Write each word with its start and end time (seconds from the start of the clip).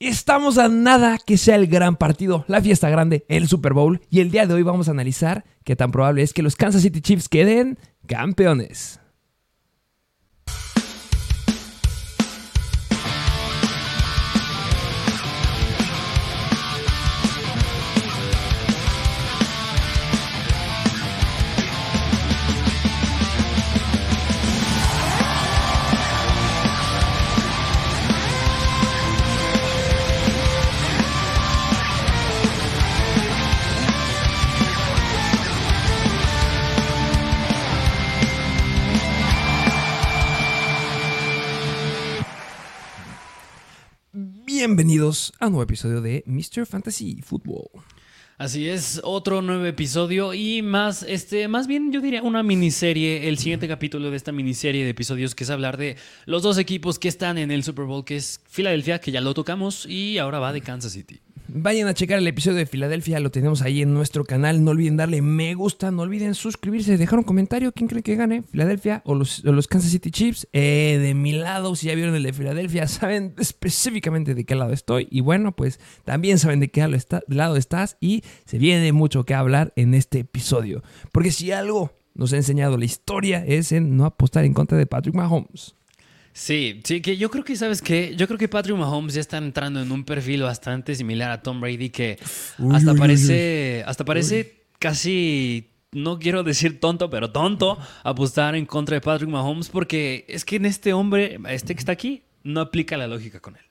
Estamos 0.00 0.58
a 0.58 0.68
nada 0.68 1.18
que 1.18 1.36
sea 1.36 1.56
el 1.56 1.66
gran 1.66 1.96
partido, 1.96 2.44
la 2.46 2.62
fiesta 2.62 2.88
grande, 2.88 3.24
el 3.28 3.48
Super 3.48 3.72
Bowl, 3.72 4.00
y 4.08 4.20
el 4.20 4.30
día 4.30 4.46
de 4.46 4.54
hoy 4.54 4.62
vamos 4.62 4.86
a 4.86 4.92
analizar 4.92 5.44
qué 5.64 5.74
tan 5.74 5.90
probable 5.90 6.22
es 6.22 6.32
que 6.32 6.44
los 6.44 6.54
Kansas 6.54 6.82
City 6.82 7.00
Chiefs 7.00 7.28
queden 7.28 7.80
campeones. 8.06 9.00
Bienvenidos 44.78 45.32
a 45.40 45.46
un 45.46 45.54
nuevo 45.54 45.64
episodio 45.64 46.00
de 46.00 46.22
Mr. 46.24 46.64
Fantasy 46.64 47.20
Football. 47.20 47.82
Así 48.36 48.68
es, 48.68 49.00
otro 49.02 49.42
nuevo 49.42 49.64
episodio 49.64 50.34
y 50.34 50.62
más, 50.62 51.02
este, 51.02 51.48
más 51.48 51.66
bien 51.66 51.90
yo 51.90 52.00
diría 52.00 52.22
una 52.22 52.44
miniserie, 52.44 53.28
el 53.28 53.38
siguiente 53.38 53.66
capítulo 53.66 54.08
de 54.12 54.16
esta 54.16 54.30
miniserie 54.30 54.84
de 54.84 54.90
episodios 54.90 55.34
que 55.34 55.42
es 55.42 55.50
hablar 55.50 55.78
de 55.78 55.96
los 56.26 56.44
dos 56.44 56.58
equipos 56.58 57.00
que 57.00 57.08
están 57.08 57.38
en 57.38 57.50
el 57.50 57.64
Super 57.64 57.86
Bowl, 57.86 58.04
que 58.04 58.14
es 58.14 58.40
Filadelfia, 58.48 59.00
que 59.00 59.10
ya 59.10 59.20
lo 59.20 59.34
tocamos, 59.34 59.84
y 59.84 60.18
ahora 60.18 60.38
va 60.38 60.52
de 60.52 60.60
Kansas 60.60 60.92
City. 60.92 61.18
Vayan 61.50 61.88
a 61.88 61.94
checar 61.94 62.18
el 62.18 62.26
episodio 62.26 62.58
de 62.58 62.66
Filadelfia, 62.66 63.20
lo 63.20 63.30
tenemos 63.30 63.62
ahí 63.62 63.80
en 63.80 63.94
nuestro 63.94 64.24
canal. 64.24 64.62
No 64.62 64.72
olviden 64.72 64.98
darle 64.98 65.22
me 65.22 65.54
gusta, 65.54 65.90
no 65.90 66.02
olviden 66.02 66.34
suscribirse, 66.34 66.98
dejar 66.98 67.18
un 67.18 67.24
comentario. 67.24 67.72
¿Quién 67.72 67.88
cree 67.88 68.02
que 68.02 68.16
gane? 68.16 68.42
¿Filadelfia 68.42 69.00
o 69.06 69.14
los, 69.14 69.42
Kansas 69.66 69.90
City 69.90 70.10
Chiefs? 70.10 70.46
Eh, 70.52 70.98
de 71.00 71.14
mi 71.14 71.32
lado, 71.32 71.74
si 71.74 71.86
ya 71.86 71.94
vieron 71.94 72.14
el 72.14 72.22
de 72.22 72.34
Filadelfia, 72.34 72.86
saben 72.86 73.34
específicamente 73.38 74.34
de 74.34 74.44
qué 74.44 74.54
lado 74.56 74.74
estoy. 74.74 75.08
Y 75.10 75.22
bueno, 75.22 75.56
pues 75.56 75.80
también 76.04 76.38
saben 76.38 76.60
de 76.60 76.70
qué 76.70 76.86
lado 77.28 77.56
estás. 77.56 77.96
Y 77.98 78.24
se 78.44 78.58
viene 78.58 78.92
mucho 78.92 79.24
que 79.24 79.32
hablar 79.32 79.72
en 79.74 79.94
este 79.94 80.18
episodio. 80.18 80.82
Porque 81.12 81.32
si 81.32 81.50
algo 81.50 81.92
nos 82.14 82.34
ha 82.34 82.36
enseñado 82.36 82.76
la 82.76 82.84
historia 82.84 83.42
es 83.46 83.72
en 83.72 83.96
no 83.96 84.04
apostar 84.04 84.44
en 84.44 84.52
contra 84.52 84.76
de 84.76 84.84
Patrick 84.84 85.14
Mahomes. 85.14 85.74
Sí, 86.38 86.80
sí, 86.84 87.00
que 87.00 87.16
yo 87.16 87.32
creo 87.32 87.42
que, 87.42 87.56
¿sabes 87.56 87.82
qué? 87.82 88.14
Yo 88.16 88.28
creo 88.28 88.38
que 88.38 88.46
Patrick 88.46 88.76
Mahomes 88.76 89.14
ya 89.14 89.20
está 89.20 89.38
entrando 89.38 89.82
en 89.82 89.90
un 89.90 90.04
perfil 90.04 90.42
bastante 90.44 90.94
similar 90.94 91.32
a 91.32 91.42
Tom 91.42 91.60
Brady, 91.60 91.90
que 91.90 92.16
Uy, 92.60 92.76
hasta 92.76 92.92
uy, 92.92 92.94
uy, 92.94 93.00
parece, 93.00 93.82
hasta 93.84 94.04
parece 94.04 94.62
casi, 94.78 95.68
no 95.90 96.20
quiero 96.20 96.44
decir 96.44 96.78
tonto, 96.78 97.10
pero 97.10 97.32
tonto, 97.32 97.76
apostar 98.04 98.54
en 98.54 98.66
contra 98.66 98.94
de 98.94 99.00
Patrick 99.00 99.28
Mahomes, 99.28 99.68
porque 99.68 100.26
es 100.28 100.44
que 100.44 100.56
en 100.56 100.66
este 100.66 100.92
hombre, 100.92 101.40
este 101.48 101.74
que 101.74 101.80
está 101.80 101.90
aquí, 101.90 102.22
no 102.44 102.60
aplica 102.60 102.96
la 102.96 103.08
lógica 103.08 103.40
con 103.40 103.56
él. 103.56 103.67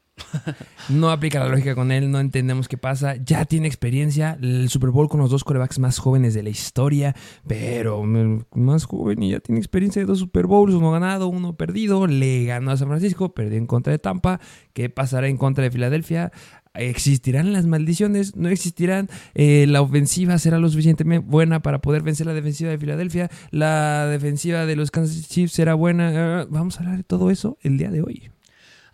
No 0.89 1.11
aplica 1.11 1.39
la 1.39 1.49
lógica 1.49 1.75
con 1.75 1.91
él, 1.91 2.09
no 2.09 2.19
entendemos 2.19 2.67
qué 2.67 2.77
pasa. 2.77 3.15
Ya 3.17 3.45
tiene 3.45 3.67
experiencia, 3.67 4.37
el 4.41 4.69
Super 4.69 4.89
Bowl 4.89 5.09
con 5.09 5.19
los 5.19 5.29
dos 5.29 5.43
corebacks 5.43 5.79
más 5.79 5.99
jóvenes 5.99 6.33
de 6.33 6.43
la 6.43 6.49
historia, 6.49 7.15
pero 7.45 8.03
mm, 8.03 8.43
más 8.55 8.85
joven 8.85 9.21
y 9.21 9.31
ya 9.31 9.39
tiene 9.39 9.59
experiencia 9.59 10.01
de 10.01 10.05
dos 10.05 10.19
Super 10.19 10.47
Bowls, 10.47 10.73
uno 10.73 10.91
ganado, 10.91 11.27
uno 11.27 11.55
perdido. 11.55 12.07
Le 12.07 12.45
ganó 12.45 12.71
a 12.71 12.77
San 12.77 12.87
Francisco, 12.87 13.33
perdió 13.33 13.57
en 13.57 13.67
contra 13.67 13.91
de 13.91 13.99
Tampa. 13.99 14.39
¿Qué 14.73 14.89
pasará 14.89 15.27
en 15.27 15.37
contra 15.37 15.63
de 15.63 15.71
Filadelfia? 15.71 16.31
¿Existirán 16.73 17.53
las 17.53 17.65
maldiciones? 17.65 18.35
¿No 18.35 18.49
existirán? 18.49 19.09
Eh, 19.33 19.65
¿La 19.67 19.81
ofensiva 19.81 20.37
será 20.37 20.57
lo 20.59 20.69
suficientemente 20.69 21.27
buena 21.27 21.61
para 21.61 21.81
poder 21.81 22.03
vencer 22.03 22.27
la 22.27 22.33
defensiva 22.33 22.69
de 22.69 22.77
Filadelfia? 22.77 23.29
¿La 23.51 24.07
defensiva 24.07 24.65
de 24.65 24.75
los 24.75 24.91
Kansas 24.91 25.27
Chiefs 25.27 25.53
será 25.53 25.73
buena? 25.73 26.41
Eh, 26.41 26.47
vamos 26.49 26.77
a 26.77 26.79
hablar 26.83 26.97
de 26.97 27.03
todo 27.03 27.31
eso 27.31 27.57
el 27.61 27.77
día 27.77 27.89
de 27.89 28.01
hoy. 28.01 28.29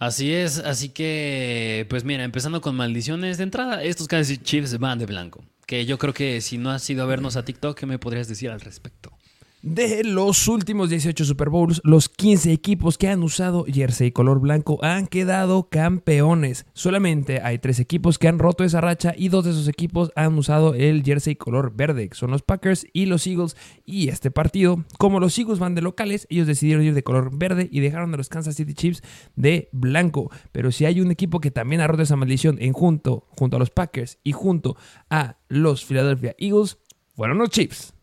Así 0.05 0.33
es, 0.33 0.57
así 0.57 0.89
que, 0.89 1.85
pues 1.89 2.03
mira, 2.03 2.25
empezando 2.25 2.59
con 2.59 2.75
maldiciones 2.75 3.37
de 3.37 3.45
entrada, 3.45 3.83
estos 3.83 4.09
City 4.27 4.43
Chiefs 4.43 4.77
van 4.77 4.99
de 4.99 5.05
blanco. 5.05 5.45
Que 5.65 5.85
yo 5.85 5.97
creo 5.97 6.13
que 6.13 6.41
si 6.41 6.57
no 6.57 6.71
has 6.71 6.89
ido 6.89 7.03
a 7.03 7.05
vernos 7.05 7.37
a 7.37 7.45
TikTok, 7.45 7.79
¿qué 7.79 7.85
me 7.85 7.97
podrías 7.99 8.27
decir 8.27 8.49
al 8.49 8.59
respecto? 8.59 9.17
De 9.63 10.03
los 10.03 10.49
últimos 10.49 10.89
18 10.89 11.23
Super 11.23 11.49
Bowls, 11.49 11.79
los 11.85 12.09
15 12.09 12.51
equipos 12.51 12.97
que 12.97 13.07
han 13.07 13.23
usado 13.23 13.63
jersey 13.63 14.11
color 14.11 14.41
blanco 14.41 14.77
han 14.83 15.07
quedado 15.07 15.69
campeones. 15.69 16.65
Solamente 16.73 17.39
hay 17.41 17.59
tres 17.59 17.79
equipos 17.79 18.19
que 18.19 18.27
han 18.27 18.39
roto 18.39 18.65
esa 18.65 18.81
racha 18.81 19.13
y 19.15 19.29
dos 19.29 19.45
de 19.45 19.51
esos 19.51 19.69
equipos 19.69 20.11
han 20.17 20.37
usado 20.37 20.73
el 20.73 21.01
jersey 21.01 21.37
color 21.37 21.71
verde, 21.73 22.09
son 22.11 22.31
los 22.31 22.41
Packers 22.41 22.85
y 22.91 23.05
los 23.05 23.25
Eagles. 23.25 23.55
Y 23.85 24.09
este 24.09 24.31
partido, 24.31 24.83
como 24.97 25.21
los 25.21 25.39
Eagles 25.39 25.59
van 25.59 25.75
de 25.75 25.81
locales, 25.81 26.27
ellos 26.29 26.45
decidieron 26.45 26.83
ir 26.83 26.93
de 26.93 27.03
color 27.03 27.31
verde 27.33 27.69
y 27.71 27.79
dejaron 27.79 28.13
a 28.13 28.17
los 28.17 28.27
Kansas 28.27 28.57
City 28.57 28.73
Chiefs 28.73 29.01
de 29.37 29.69
blanco. 29.71 30.29
Pero 30.51 30.73
si 30.73 30.83
hay 30.83 30.99
un 30.99 31.09
equipo 31.09 31.39
que 31.39 31.51
también 31.51 31.79
ha 31.79 31.87
roto 31.87 32.03
esa 32.03 32.17
maldición 32.17 32.57
en 32.59 32.73
junto, 32.73 33.27
junto 33.29 33.55
a 33.55 33.59
los 33.59 33.69
Packers 33.69 34.19
y 34.25 34.33
junto 34.33 34.75
a 35.09 35.37
los 35.47 35.85
Philadelphia 35.85 36.35
Eagles, 36.37 36.79
fueron 37.15 37.37
los 37.37 37.49
Chiefs. 37.49 37.93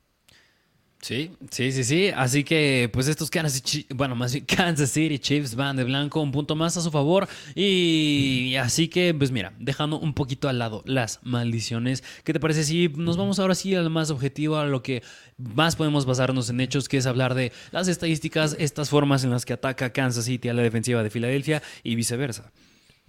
Sí, 1.01 1.31
sí, 1.51 1.73
sí, 1.73 1.85
sí. 1.85 2.09
Así 2.15 2.45
que, 2.45 2.91
pues 2.93 3.09
estos 3.09 3.31
Kansas 3.31 3.63
bueno, 3.95 4.15
más 4.15 4.37
Kansas 4.47 4.91
City 4.91 5.19
Chiefs 5.19 5.55
van 5.55 5.77
de 5.77 5.85
blanco, 5.85 6.21
un 6.21 6.31
punto 6.31 6.57
más 6.57 6.77
a 6.77 6.83
su 6.83 6.91
favor. 6.91 7.27
Y 7.55 8.55
así 8.57 8.89
que, 8.89 9.15
pues 9.15 9.31
mira, 9.31 9.55
dejando 9.59 9.99
un 9.99 10.13
poquito 10.13 10.49
al 10.49 10.59
lado 10.59 10.83
las 10.85 11.21
maldiciones, 11.23 12.05
¿qué 12.23 12.35
te 12.35 12.41
parece 12.41 12.65
si 12.65 12.89
nos 12.89 13.17
vamos 13.17 13.39
ahora 13.39 13.55
sí 13.55 13.75
al 13.75 13.89
más 13.89 14.11
objetivo, 14.11 14.57
a 14.57 14.67
lo 14.67 14.83
que 14.83 15.03
más 15.39 15.75
podemos 15.75 16.05
basarnos 16.05 16.51
en 16.51 16.61
hechos, 16.61 16.89
que 16.89 16.99
es 16.99 17.07
hablar 17.07 17.35
de 17.35 17.53
las 17.73 17.89
estadísticas, 17.89 18.55
estas 18.59 18.91
formas 18.91 19.25
en 19.25 19.31
las 19.31 19.47
que 19.47 19.55
ataca 19.55 19.93
Kansas 19.93 20.27
City 20.27 20.51
a 20.51 20.55
la 20.55 20.63
defensiva 20.63 21.03
de 21.03 21.11
Filadelfia 21.11 21.63
y 21.83 21.95
viceversa? 21.95 22.53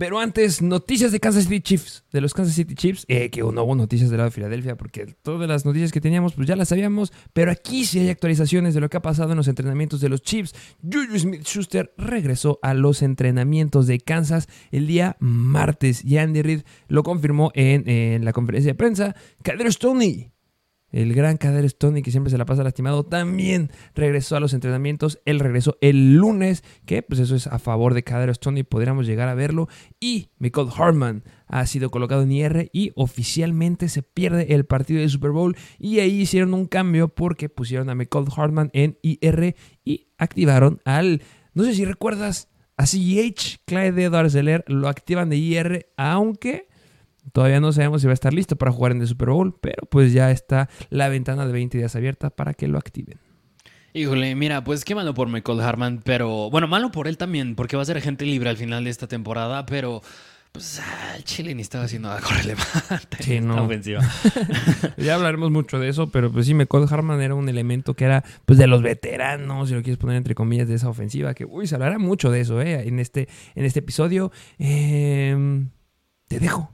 Pero 0.01 0.17
antes, 0.17 0.63
noticias 0.63 1.11
de 1.11 1.19
Kansas 1.19 1.43
City 1.43 1.61
Chiefs, 1.61 2.05
de 2.11 2.21
los 2.21 2.33
Kansas 2.33 2.55
City 2.55 2.73
Chiefs, 2.73 3.05
eh, 3.07 3.29
que 3.29 3.41
no 3.41 3.63
hubo 3.63 3.75
noticias 3.75 4.09
del 4.09 4.17
lado 4.17 4.31
de 4.31 4.33
Filadelfia, 4.33 4.75
porque 4.75 5.05
todas 5.21 5.47
las 5.47 5.63
noticias 5.63 5.91
que 5.91 6.01
teníamos, 6.01 6.33
pues 6.33 6.47
ya 6.47 6.55
las 6.55 6.69
sabíamos, 6.69 7.13
pero 7.33 7.51
aquí 7.51 7.85
sí 7.85 7.99
hay 7.99 8.09
actualizaciones 8.09 8.73
de 8.73 8.81
lo 8.81 8.89
que 8.89 8.97
ha 8.97 9.03
pasado 9.03 9.29
en 9.29 9.37
los 9.37 9.47
entrenamientos 9.47 10.01
de 10.01 10.09
los 10.09 10.23
Chiefs. 10.23 10.55
Juju 10.81 11.19
Smith-Schuster 11.19 11.93
regresó 11.99 12.57
a 12.63 12.73
los 12.73 13.03
entrenamientos 13.03 13.85
de 13.85 13.99
Kansas 13.99 14.47
el 14.71 14.87
día 14.87 15.17
martes 15.19 16.03
y 16.03 16.17
Andy 16.17 16.41
Reid 16.41 16.61
lo 16.87 17.03
confirmó 17.03 17.51
en, 17.53 17.87
en 17.87 18.25
la 18.25 18.33
conferencia 18.33 18.71
de 18.71 18.75
prensa. 18.75 19.15
Kadero 19.43 19.71
Stoney 19.71 20.31
el 20.91 21.13
gran 21.13 21.37
Kader 21.37 21.69
Stoney, 21.69 22.01
que 22.01 22.11
siempre 22.11 22.31
se 22.31 22.37
la 22.37 22.45
pasa 22.45 22.63
lastimado, 22.63 23.03
también 23.03 23.71
regresó 23.95 24.35
a 24.35 24.39
los 24.39 24.53
entrenamientos. 24.53 25.19
Él 25.25 25.39
regresó 25.39 25.77
el 25.81 26.15
lunes, 26.15 26.63
que 26.85 27.01
pues 27.01 27.19
eso 27.19 27.35
es 27.35 27.47
a 27.47 27.59
favor 27.59 27.93
de 27.93 28.03
Kader 28.03 28.33
Stoney, 28.35 28.63
podríamos 28.63 29.07
llegar 29.07 29.29
a 29.29 29.35
verlo. 29.35 29.67
Y 29.99 30.29
Michael 30.37 30.67
Hartman 30.75 31.23
ha 31.47 31.65
sido 31.65 31.91
colocado 31.91 32.23
en 32.23 32.31
IR 32.31 32.69
y 32.73 32.91
oficialmente 32.95 33.89
se 33.89 34.03
pierde 34.03 34.53
el 34.53 34.65
partido 34.65 35.01
de 35.01 35.09
Super 35.09 35.31
Bowl. 35.31 35.55
Y 35.79 35.99
ahí 35.99 36.21
hicieron 36.21 36.53
un 36.53 36.65
cambio 36.65 37.09
porque 37.09 37.49
pusieron 37.49 37.89
a 37.89 37.95
Michael 37.95 38.25
Hartman 38.35 38.69
en 38.73 38.97
IR 39.01 39.55
y 39.83 40.07
activaron 40.17 40.81
al, 40.85 41.21
no 41.53 41.63
sé 41.63 41.73
si 41.73 41.85
recuerdas, 41.85 42.49
a 42.77 42.87
CEH, 42.87 43.59
Clyde 43.65 44.05
Edwards 44.05 44.35
lo 44.67 44.87
activan 44.87 45.29
de 45.29 45.37
IR, 45.37 45.87
aunque... 45.97 46.70
Todavía 47.33 47.59
no 47.59 47.71
sabemos 47.71 48.01
si 48.01 48.07
va 48.07 48.11
a 48.11 48.13
estar 48.15 48.33
listo 48.33 48.55
para 48.55 48.71
jugar 48.71 48.91
en 48.93 49.01
el 49.01 49.07
Super 49.07 49.29
Bowl, 49.29 49.57
pero 49.61 49.83
pues 49.89 50.11
ya 50.11 50.31
está 50.31 50.69
la 50.89 51.07
ventana 51.07 51.45
de 51.45 51.53
20 51.53 51.77
días 51.77 51.95
abierta 51.95 52.29
para 52.31 52.53
que 52.53 52.67
lo 52.67 52.77
activen. 52.77 53.19
Híjole, 53.93 54.35
mira, 54.35 54.63
pues 54.63 54.85
qué 54.85 54.95
malo 54.95 55.13
por 55.13 55.27
Michael 55.27 55.59
Harman, 55.61 56.01
pero 56.03 56.49
bueno, 56.49 56.67
malo 56.67 56.91
por 56.91 57.07
él 57.07 57.17
también, 57.17 57.55
porque 57.55 57.75
va 57.75 57.81
a 57.83 57.85
ser 57.85 57.97
agente 57.97 58.25
libre 58.25 58.49
al 58.49 58.57
final 58.57 58.83
de 58.85 58.89
esta 58.89 59.07
temporada, 59.07 59.65
pero 59.65 60.01
pues 60.53 60.79
ah, 60.81 61.15
el 61.15 61.23
Chile 61.25 61.53
ni 61.55 61.61
estaba 61.61 61.83
haciendo 61.85 62.09
algo 62.11 62.27
relevante 62.41 63.17
Sí, 63.21 63.39
no. 63.39 63.63
ofensiva. 63.63 64.01
Ya 64.97 65.15
hablaremos 65.15 65.51
mucho 65.51 65.77
de 65.77 65.89
eso, 65.89 66.09
pero 66.09 66.31
pues 66.31 66.45
sí, 66.45 66.53
McCall 66.53 66.87
Harman 66.89 67.21
era 67.21 67.35
un 67.35 67.47
elemento 67.49 67.93
que 67.93 68.05
era 68.05 68.23
pues 68.45 68.57
de 68.57 68.67
los 68.67 68.81
veteranos, 68.81 69.69
si 69.69 69.75
lo 69.75 69.81
quieres 69.83 69.97
poner 69.97 70.15
entre 70.17 70.35
comillas, 70.35 70.67
de 70.67 70.75
esa 70.75 70.89
ofensiva, 70.89 71.33
que 71.33 71.45
uy, 71.45 71.67
se 71.67 71.75
hablará 71.75 71.99
mucho 71.99 72.31
de 72.31 72.41
eso 72.41 72.61
eh, 72.61 72.87
en, 72.87 72.97
este, 72.99 73.27
en 73.55 73.65
este 73.65 73.79
episodio. 73.79 74.31
Eh, 74.57 75.65
te 76.27 76.39
dejo 76.39 76.73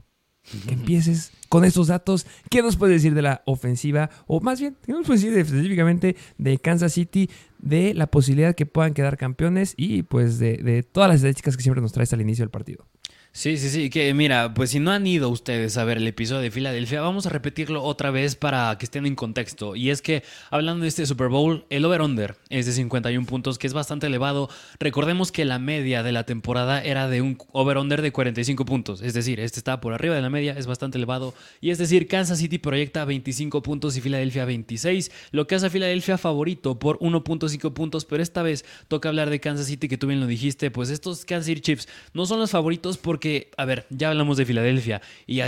que 0.66 0.74
empieces 0.74 1.32
con 1.48 1.64
estos 1.64 1.88
datos. 1.88 2.26
¿Qué 2.50 2.62
nos 2.62 2.76
puedes 2.76 2.96
decir 2.96 3.14
de 3.14 3.22
la 3.22 3.42
ofensiva? 3.46 4.10
O 4.26 4.40
más 4.40 4.60
bien, 4.60 4.76
¿qué 4.84 4.92
nos 4.92 5.06
puedes 5.06 5.22
decir 5.22 5.36
específicamente 5.38 6.16
de 6.36 6.58
Kansas 6.58 6.92
City, 6.92 7.30
de 7.58 7.94
la 7.94 8.06
posibilidad 8.06 8.54
que 8.54 8.66
puedan 8.66 8.94
quedar 8.94 9.16
campeones 9.16 9.74
y 9.76 10.02
pues 10.02 10.38
de, 10.38 10.58
de 10.58 10.82
todas 10.82 11.08
las 11.08 11.16
estadísticas 11.16 11.56
que 11.56 11.62
siempre 11.62 11.82
nos 11.82 11.92
traes 11.92 12.12
al 12.12 12.20
inicio 12.20 12.42
del 12.42 12.50
partido? 12.50 12.86
Sí, 13.32 13.56
sí, 13.56 13.68
sí, 13.68 13.88
que 13.88 14.12
mira, 14.14 14.52
pues 14.52 14.70
si 14.70 14.80
no 14.80 14.90
han 14.90 15.06
ido 15.06 15.28
ustedes 15.28 15.76
a 15.76 15.84
ver 15.84 15.98
el 15.98 16.08
episodio 16.08 16.40
de 16.40 16.50
Filadelfia, 16.50 17.02
vamos 17.02 17.26
a 17.26 17.30
repetirlo 17.30 17.84
otra 17.84 18.10
vez 18.10 18.34
para 18.34 18.76
que 18.78 18.84
estén 18.84 19.06
en 19.06 19.14
contexto. 19.14 19.76
Y 19.76 19.90
es 19.90 20.02
que, 20.02 20.24
hablando 20.50 20.82
de 20.82 20.88
este 20.88 21.06
Super 21.06 21.28
Bowl, 21.28 21.64
el 21.70 21.84
over-under 21.84 22.36
es 22.48 22.66
de 22.66 22.72
51 22.72 23.26
puntos, 23.26 23.58
que 23.58 23.68
es 23.68 23.74
bastante 23.74 24.08
elevado. 24.08 24.48
Recordemos 24.80 25.30
que 25.30 25.44
la 25.44 25.60
media 25.60 26.02
de 26.02 26.10
la 26.10 26.24
temporada 26.24 26.82
era 26.82 27.06
de 27.06 27.22
un 27.22 27.38
over-under 27.52 28.02
de 28.02 28.10
45 28.10 28.64
puntos, 28.64 29.02
es 29.02 29.14
decir, 29.14 29.38
este 29.38 29.60
está 29.60 29.80
por 29.80 29.92
arriba 29.92 30.16
de 30.16 30.22
la 30.22 30.30
media, 30.30 30.54
es 30.58 30.66
bastante 30.66 30.98
elevado. 30.98 31.32
Y 31.60 31.70
es 31.70 31.78
decir, 31.78 32.08
Kansas 32.08 32.38
City 32.38 32.58
proyecta 32.58 33.04
25 33.04 33.62
puntos 33.62 33.96
y 33.96 34.00
Filadelfia 34.00 34.46
26, 34.46 35.12
lo 35.30 35.46
que 35.46 35.54
hace 35.54 35.66
a 35.66 35.70
Filadelfia 35.70 36.18
favorito 36.18 36.80
por 36.80 36.98
1.5 36.98 37.72
puntos, 37.72 38.04
pero 38.04 38.20
esta 38.20 38.42
vez 38.42 38.64
toca 38.88 39.10
hablar 39.10 39.30
de 39.30 39.38
Kansas 39.38 39.66
City, 39.66 39.86
que 39.86 39.98
tú 39.98 40.08
bien 40.08 40.18
lo 40.18 40.26
dijiste, 40.26 40.72
pues 40.72 40.90
estos 40.90 41.24
Kansas 41.24 41.46
City 41.46 41.60
Chiefs 41.60 41.88
no 42.14 42.26
son 42.26 42.40
los 42.40 42.50
favoritos 42.50 42.98
porque 42.98 43.17
a 43.56 43.64
ver, 43.64 43.86
ya 43.90 44.10
hablamos 44.10 44.36
de 44.36 44.46
Filadelfia 44.46 45.00
y, 45.26 45.40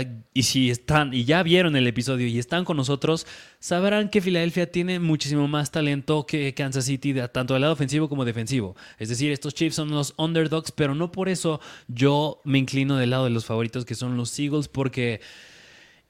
si 0.43 0.69
están 0.69 1.13
y 1.13 1.25
ya 1.25 1.43
vieron 1.43 1.75
el 1.75 1.87
episodio 1.87 2.27
y 2.27 2.39
están 2.39 2.65
con 2.65 2.77
nosotros, 2.77 3.25
sabrán 3.59 4.09
que 4.09 4.21
Filadelfia 4.21 4.71
tiene 4.71 4.99
muchísimo 4.99 5.47
más 5.47 5.71
talento 5.71 6.25
que 6.25 6.53
Kansas 6.53 6.85
City, 6.85 7.15
tanto 7.31 7.53
del 7.53 7.61
lado 7.61 7.73
ofensivo 7.73 8.09
como 8.09 8.25
defensivo. 8.25 8.75
Es 8.99 9.09
decir, 9.09 9.31
estos 9.31 9.53
Chiefs 9.53 9.75
son 9.75 9.89
los 9.89 10.13
underdogs, 10.17 10.71
pero 10.71 10.95
no 10.95 11.11
por 11.11 11.29
eso 11.29 11.59
yo 11.87 12.41
me 12.43 12.57
inclino 12.57 12.97
del 12.97 13.11
lado 13.11 13.25
de 13.25 13.31
los 13.31 13.45
favoritos 13.45 13.85
que 13.85 13.95
son 13.95 14.17
los 14.17 14.37
Eagles, 14.39 14.67
porque 14.67 15.21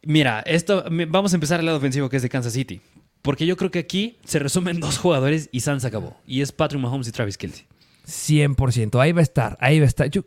mira, 0.04 0.42
esto 0.46 0.86
vamos 1.08 1.34
a 1.34 1.36
empezar 1.36 1.60
al 1.60 1.66
lado 1.66 1.78
ofensivo 1.78 2.10
que 2.10 2.18
es 2.18 2.24
de 2.24 2.30
Kansas 2.30 2.54
City. 2.54 2.82
Porque 3.22 3.46
yo 3.46 3.56
creo 3.56 3.70
que 3.70 3.80
aquí 3.80 4.18
se 4.26 4.40
resumen 4.40 4.80
dos 4.80 4.98
jugadores 4.98 5.50
y 5.52 5.60
San 5.60 5.80
se 5.80 5.88
acabó. 5.88 6.18
Y 6.26 6.42
es 6.42 6.52
Patrick 6.52 6.82
Mahomes 6.82 7.08
y 7.08 7.12
Travis 7.12 7.38
Kelsey. 7.38 7.66
100%, 8.08 9.00
ahí 9.00 9.12
va 9.12 9.20
a 9.20 9.24
estar, 9.24 9.58
ahí 9.62 9.80
va 9.80 9.86
a 9.86 9.88
estar. 9.88 10.10
Yo, 10.10 10.24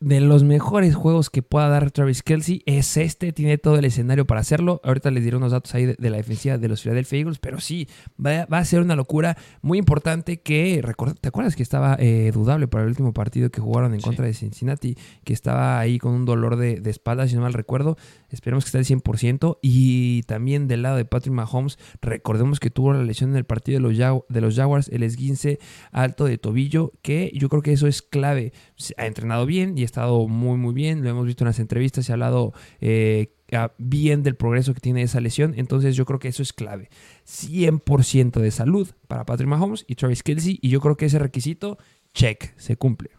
de 0.00 0.20
los 0.20 0.44
mejores 0.44 0.94
juegos 0.94 1.30
que 1.30 1.42
pueda 1.42 1.68
dar 1.68 1.90
Travis 1.90 2.22
Kelsey 2.22 2.62
es 2.66 2.96
este, 2.96 3.32
tiene 3.32 3.58
todo 3.58 3.76
el 3.78 3.84
escenario 3.84 4.26
para 4.26 4.40
hacerlo. 4.40 4.80
Ahorita 4.84 5.10
les 5.10 5.24
diré 5.24 5.36
unos 5.36 5.52
datos 5.52 5.74
ahí 5.74 5.86
de, 5.86 6.10
la 6.10 6.16
defensiva 6.16 6.58
de 6.58 6.68
los 6.68 6.82
Philadelphia 6.82 7.20
Eagles, 7.20 7.38
pero 7.38 7.60
sí, 7.60 7.88
va, 8.24 8.42
a 8.42 8.64
ser 8.64 8.80
una 8.80 8.96
locura 8.96 9.36
muy 9.62 9.78
importante 9.78 10.40
que, 10.40 10.82
¿te 11.20 11.28
acuerdas 11.28 11.56
que 11.56 11.62
estaba 11.62 11.96
eh, 11.98 12.30
dudable 12.34 12.68
para 12.68 12.84
el 12.84 12.90
último 12.90 13.12
partido 13.12 13.50
que 13.50 13.60
jugaron 13.60 13.94
en 13.94 14.00
contra 14.00 14.26
de 14.26 14.34
Cincinnati? 14.34 14.96
Que 15.24 15.32
estaba 15.32 15.78
ahí 15.78 15.98
con 15.98 16.12
un 16.12 16.24
dolor 16.24 16.56
de, 16.56 16.80
de 16.80 16.90
espalda, 16.90 17.26
si 17.26 17.36
no 17.36 17.42
mal 17.42 17.54
recuerdo. 17.54 17.96
Esperemos 18.34 18.64
que 18.64 18.76
esté 18.76 18.78
al 18.78 19.00
100%. 19.00 19.58
Y 19.62 20.22
también 20.24 20.68
del 20.68 20.82
lado 20.82 20.96
de 20.96 21.04
Patrick 21.04 21.32
Mahomes, 21.32 21.78
recordemos 22.02 22.60
que 22.60 22.70
tuvo 22.70 22.92
la 22.92 23.02
lesión 23.02 23.30
en 23.30 23.36
el 23.36 23.44
partido 23.44 23.78
de 23.78 23.80
los, 23.80 24.24
de 24.28 24.40
los 24.40 24.56
Jaguars, 24.56 24.88
el 24.88 25.02
esguince 25.02 25.58
alto 25.92 26.24
de 26.24 26.36
tobillo, 26.36 26.92
que 27.00 27.30
yo 27.34 27.48
creo 27.48 27.62
que 27.62 27.72
eso 27.72 27.86
es 27.86 28.02
clave. 28.02 28.52
Ha 28.96 29.06
entrenado 29.06 29.46
bien 29.46 29.78
y 29.78 29.82
ha 29.82 29.84
estado 29.84 30.26
muy, 30.26 30.56
muy 30.56 30.74
bien. 30.74 31.02
Lo 31.02 31.10
hemos 31.10 31.26
visto 31.26 31.44
en 31.44 31.46
las 31.46 31.60
entrevistas, 31.60 32.06
se 32.06 32.12
ha 32.12 32.14
hablado 32.14 32.52
eh, 32.80 33.34
bien 33.78 34.22
del 34.22 34.36
progreso 34.36 34.74
que 34.74 34.80
tiene 34.80 35.02
esa 35.02 35.20
lesión. 35.20 35.54
Entonces 35.56 35.96
yo 35.96 36.04
creo 36.04 36.18
que 36.18 36.28
eso 36.28 36.42
es 36.42 36.52
clave. 36.52 36.88
100% 37.26 38.40
de 38.40 38.50
salud 38.50 38.90
para 39.08 39.24
Patrick 39.24 39.48
Mahomes 39.48 39.84
y 39.86 39.94
Travis 39.94 40.22
Kelsey. 40.22 40.58
Y 40.60 40.68
yo 40.68 40.80
creo 40.80 40.96
que 40.96 41.06
ese 41.06 41.18
requisito, 41.18 41.78
check, 42.12 42.52
se 42.56 42.76
cumple. 42.76 43.10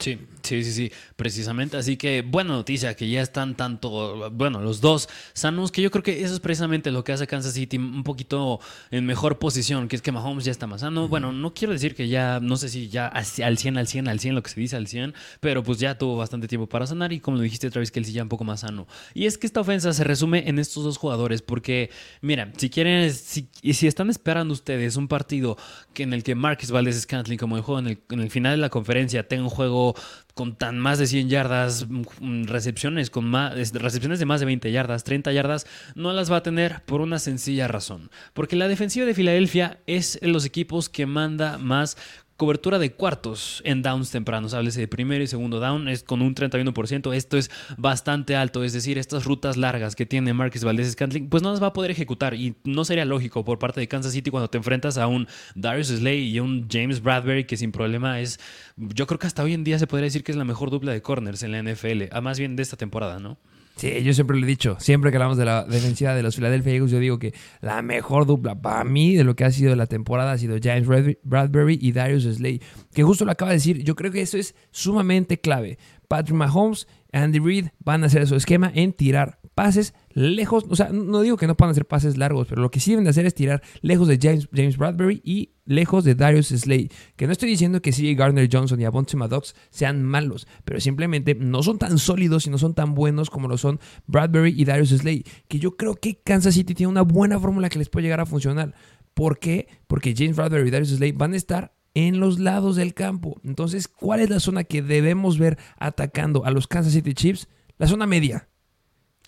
Sí, 0.00 0.16
sí, 0.42 0.62
sí, 0.62 0.72
sí, 0.72 0.92
precisamente. 1.16 1.76
Así 1.76 1.96
que 1.96 2.22
buena 2.22 2.50
noticia 2.50 2.94
que 2.94 3.10
ya 3.10 3.20
están 3.20 3.56
tanto, 3.56 4.30
bueno, 4.30 4.60
los 4.60 4.80
dos 4.80 5.08
sanos, 5.32 5.72
que 5.72 5.82
yo 5.82 5.90
creo 5.90 6.04
que 6.04 6.22
eso 6.22 6.34
es 6.34 6.38
precisamente 6.38 6.92
lo 6.92 7.02
que 7.02 7.10
hace 7.10 7.26
Kansas 7.26 7.54
City 7.54 7.78
un 7.78 8.04
poquito 8.04 8.60
en 8.92 9.06
mejor 9.06 9.40
posición, 9.40 9.88
que 9.88 9.96
es 9.96 10.02
que 10.02 10.12
Mahomes 10.12 10.44
ya 10.44 10.52
está 10.52 10.68
más 10.68 10.82
sano. 10.82 11.08
Bueno, 11.08 11.32
no 11.32 11.52
quiero 11.52 11.72
decir 11.72 11.96
que 11.96 12.06
ya, 12.06 12.38
no 12.40 12.56
sé 12.56 12.68
si 12.68 12.88
ya 12.88 13.08
al 13.08 13.24
100, 13.58 13.76
al 13.76 13.88
100, 13.88 14.06
al 14.06 14.20
100, 14.20 14.34
lo 14.36 14.42
que 14.44 14.50
se 14.50 14.60
dice 14.60 14.76
al 14.76 14.86
100, 14.86 15.14
pero 15.40 15.64
pues 15.64 15.80
ya 15.80 15.98
tuvo 15.98 16.16
bastante 16.16 16.46
tiempo 16.46 16.68
para 16.68 16.86
sanar 16.86 17.12
y 17.12 17.18
como 17.18 17.36
lo 17.36 17.42
dijiste, 17.42 17.68
Travis 17.68 17.90
Kelsey 17.90 18.14
ya 18.14 18.22
un 18.22 18.28
poco 18.28 18.44
más 18.44 18.60
sano. 18.60 18.86
Y 19.14 19.26
es 19.26 19.36
que 19.36 19.48
esta 19.48 19.60
ofensa 19.60 19.92
se 19.92 20.04
resume 20.04 20.48
en 20.48 20.60
estos 20.60 20.84
dos 20.84 20.96
jugadores, 20.96 21.42
porque, 21.42 21.90
mira, 22.20 22.52
si 22.56 22.70
quieren, 22.70 23.12
si, 23.12 23.48
y 23.62 23.74
si 23.74 23.88
están 23.88 24.10
esperando 24.10 24.54
ustedes 24.54 24.94
un 24.94 25.08
partido 25.08 25.56
que 25.92 26.04
en 26.04 26.12
el 26.12 26.22
que 26.22 26.36
Marcus 26.36 26.70
Valdez 26.70 27.00
Scantling, 27.00 27.36
como 27.36 27.56
el 27.56 27.62
juego 27.64 27.80
en 27.80 27.88
el, 27.88 27.98
en 28.10 28.20
el 28.20 28.30
final 28.30 28.52
de 28.52 28.58
la 28.58 28.68
conferencia, 28.68 29.26
tenga 29.26 29.42
un 29.42 29.50
juego 29.50 29.87
con 30.34 30.56
tan 30.56 30.78
más 30.78 30.98
de 30.98 31.06
100 31.06 31.28
yardas, 31.28 31.86
mm, 31.88 32.44
recepciones, 32.44 33.10
con 33.10 33.24
más, 33.24 33.54
recepciones 33.72 34.18
de 34.18 34.26
más 34.26 34.40
de 34.40 34.46
20 34.46 34.70
yardas, 34.70 35.04
30 35.04 35.32
yardas, 35.32 35.66
no 35.94 36.12
las 36.12 36.30
va 36.30 36.36
a 36.36 36.42
tener 36.42 36.82
por 36.84 37.00
una 37.00 37.18
sencilla 37.18 37.68
razón. 37.68 38.10
Porque 38.34 38.56
la 38.56 38.68
defensiva 38.68 39.06
de 39.06 39.14
Filadelfia 39.14 39.80
es 39.86 40.18
los 40.22 40.44
equipos 40.44 40.88
que 40.88 41.06
manda 41.06 41.58
más 41.58 41.96
Cobertura 42.38 42.78
de 42.78 42.92
cuartos 42.92 43.62
en 43.64 43.82
downs 43.82 44.12
tempranos, 44.12 44.54
háblese 44.54 44.78
de 44.78 44.86
primero 44.86 45.24
y 45.24 45.26
segundo 45.26 45.58
down, 45.58 45.88
es 45.88 46.04
con 46.04 46.22
un 46.22 46.36
31%. 46.36 47.12
Esto 47.12 47.36
es 47.36 47.50
bastante 47.76 48.36
alto, 48.36 48.62
es 48.62 48.72
decir, 48.72 48.96
estas 48.96 49.24
rutas 49.24 49.56
largas 49.56 49.96
que 49.96 50.06
tiene 50.06 50.32
Marcus 50.32 50.62
Valdez 50.62 50.92
Scantling, 50.92 51.28
pues 51.28 51.42
no 51.42 51.50
las 51.50 51.60
va 51.60 51.66
a 51.66 51.72
poder 51.72 51.90
ejecutar 51.90 52.34
y 52.34 52.54
no 52.62 52.84
sería 52.84 53.04
lógico 53.04 53.44
por 53.44 53.58
parte 53.58 53.80
de 53.80 53.88
Kansas 53.88 54.12
City 54.12 54.30
cuando 54.30 54.48
te 54.48 54.56
enfrentas 54.56 54.98
a 54.98 55.08
un 55.08 55.26
Darius 55.56 55.88
Slay 55.88 56.28
y 56.28 56.38
un 56.38 56.68
James 56.70 57.02
Bradbury 57.02 57.44
que 57.44 57.56
sin 57.56 57.72
problema 57.72 58.20
es, 58.20 58.38
yo 58.76 59.08
creo 59.08 59.18
que 59.18 59.26
hasta 59.26 59.42
hoy 59.42 59.54
en 59.54 59.64
día 59.64 59.80
se 59.80 59.88
podría 59.88 60.04
decir 60.04 60.22
que 60.22 60.30
es 60.30 60.38
la 60.38 60.44
mejor 60.44 60.70
dupla 60.70 60.92
de 60.92 61.02
corners 61.02 61.42
en 61.42 61.50
la 61.50 61.60
NFL, 61.60 62.04
a 62.12 62.20
más 62.20 62.38
bien 62.38 62.54
de 62.54 62.62
esta 62.62 62.76
temporada, 62.76 63.18
¿no? 63.18 63.36
Sí, 63.78 64.02
yo 64.02 64.12
siempre 64.12 64.36
lo 64.36 64.44
he 64.44 64.48
dicho, 64.48 64.76
siempre 64.80 65.12
que 65.12 65.18
hablamos 65.18 65.38
de 65.38 65.44
la 65.44 65.64
defensiva 65.64 66.12
de 66.12 66.24
los 66.24 66.34
Philadelphia 66.34 66.72
Eagles, 66.72 66.90
yo 66.90 66.98
digo 66.98 67.20
que 67.20 67.32
la 67.60 67.80
mejor 67.80 68.26
dupla 68.26 68.60
para 68.60 68.82
mí 68.82 69.14
de 69.14 69.22
lo 69.22 69.36
que 69.36 69.44
ha 69.44 69.52
sido 69.52 69.76
la 69.76 69.86
temporada 69.86 70.32
ha 70.32 70.38
sido 70.38 70.56
James 70.60 71.16
Bradbury 71.22 71.78
y 71.80 71.92
Darius 71.92 72.24
Slay, 72.24 72.60
que 72.92 73.04
justo 73.04 73.24
lo 73.24 73.30
acaba 73.30 73.52
de 73.52 73.58
decir, 73.58 73.84
yo 73.84 73.94
creo 73.94 74.10
que 74.10 74.20
eso 74.20 74.36
es 74.36 74.56
sumamente 74.72 75.40
clave. 75.40 75.78
Patrick 76.08 76.36
Mahomes, 76.36 76.88
Andy 77.12 77.38
Reid 77.38 77.66
van 77.78 78.02
a 78.02 78.06
hacer 78.06 78.26
su 78.26 78.34
esquema 78.34 78.72
en 78.74 78.92
tirar 78.94 79.38
pases 79.54 79.94
lejos, 80.10 80.64
o 80.68 80.74
sea, 80.74 80.88
no 80.88 81.20
digo 81.20 81.36
que 81.36 81.46
no 81.46 81.56
puedan 81.56 81.70
hacer 81.70 81.86
pases 81.86 82.16
largos, 82.16 82.48
pero 82.48 82.60
lo 82.60 82.72
que 82.72 82.80
sí 82.80 82.90
deben 82.90 83.04
de 83.04 83.10
hacer 83.10 83.26
es 83.26 83.34
tirar 83.34 83.62
lejos 83.80 84.08
de 84.08 84.18
James, 84.20 84.48
James 84.52 84.76
Bradbury 84.76 85.20
y 85.24 85.50
lejos 85.68 86.02
de 86.02 86.14
Darius 86.14 86.48
Slay. 86.48 86.90
Que 87.14 87.26
no 87.26 87.32
estoy 87.32 87.48
diciendo 87.48 87.80
que 87.80 87.92
CJ 87.92 88.16
Gardner 88.16 88.48
Johnson 88.50 88.80
y 88.80 88.84
Avonte 88.84 89.16
Maddox 89.16 89.54
sean 89.70 90.02
malos, 90.02 90.48
pero 90.64 90.80
simplemente 90.80 91.34
no 91.34 91.62
son 91.62 91.78
tan 91.78 91.98
sólidos 91.98 92.46
y 92.46 92.50
no 92.50 92.58
son 92.58 92.74
tan 92.74 92.94
buenos 92.94 93.30
como 93.30 93.46
lo 93.46 93.58
son 93.58 93.78
Bradbury 94.06 94.54
y 94.56 94.64
Darius 94.64 94.90
Slay. 94.90 95.24
Que 95.46 95.58
yo 95.58 95.76
creo 95.76 95.94
que 95.94 96.20
Kansas 96.20 96.54
City 96.54 96.74
tiene 96.74 96.90
una 96.90 97.02
buena 97.02 97.38
fórmula 97.38 97.68
que 97.68 97.78
les 97.78 97.88
puede 97.88 98.04
llegar 98.04 98.20
a 98.20 98.26
funcionar. 98.26 98.74
¿Por 99.14 99.38
qué? 99.38 99.68
Porque 99.86 100.14
James 100.16 100.36
Bradbury 100.36 100.68
y 100.68 100.70
Darius 100.70 100.90
Slay 100.90 101.12
van 101.12 101.34
a 101.34 101.36
estar 101.36 101.74
en 101.94 102.20
los 102.20 102.38
lados 102.38 102.76
del 102.76 102.94
campo. 102.94 103.40
Entonces, 103.44 103.88
¿cuál 103.88 104.20
es 104.20 104.30
la 104.30 104.40
zona 104.40 104.64
que 104.64 104.82
debemos 104.82 105.38
ver 105.38 105.58
atacando 105.78 106.44
a 106.44 106.50
los 106.50 106.66
Kansas 106.66 106.92
City 106.92 107.14
Chiefs? 107.14 107.48
La 107.76 107.86
zona 107.86 108.06
media. 108.06 108.48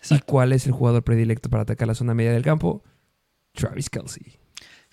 ¿Y 0.09 0.19
cuál 0.19 0.53
es 0.53 0.65
el 0.65 0.71
jugador 0.71 1.03
predilecto 1.03 1.49
para 1.49 1.63
atacar 1.63 1.87
la 1.87 1.95
zona 1.95 2.13
media 2.13 2.31
del 2.31 2.43
campo? 2.43 2.83
Travis 3.53 3.89
Kelsey. 3.89 4.40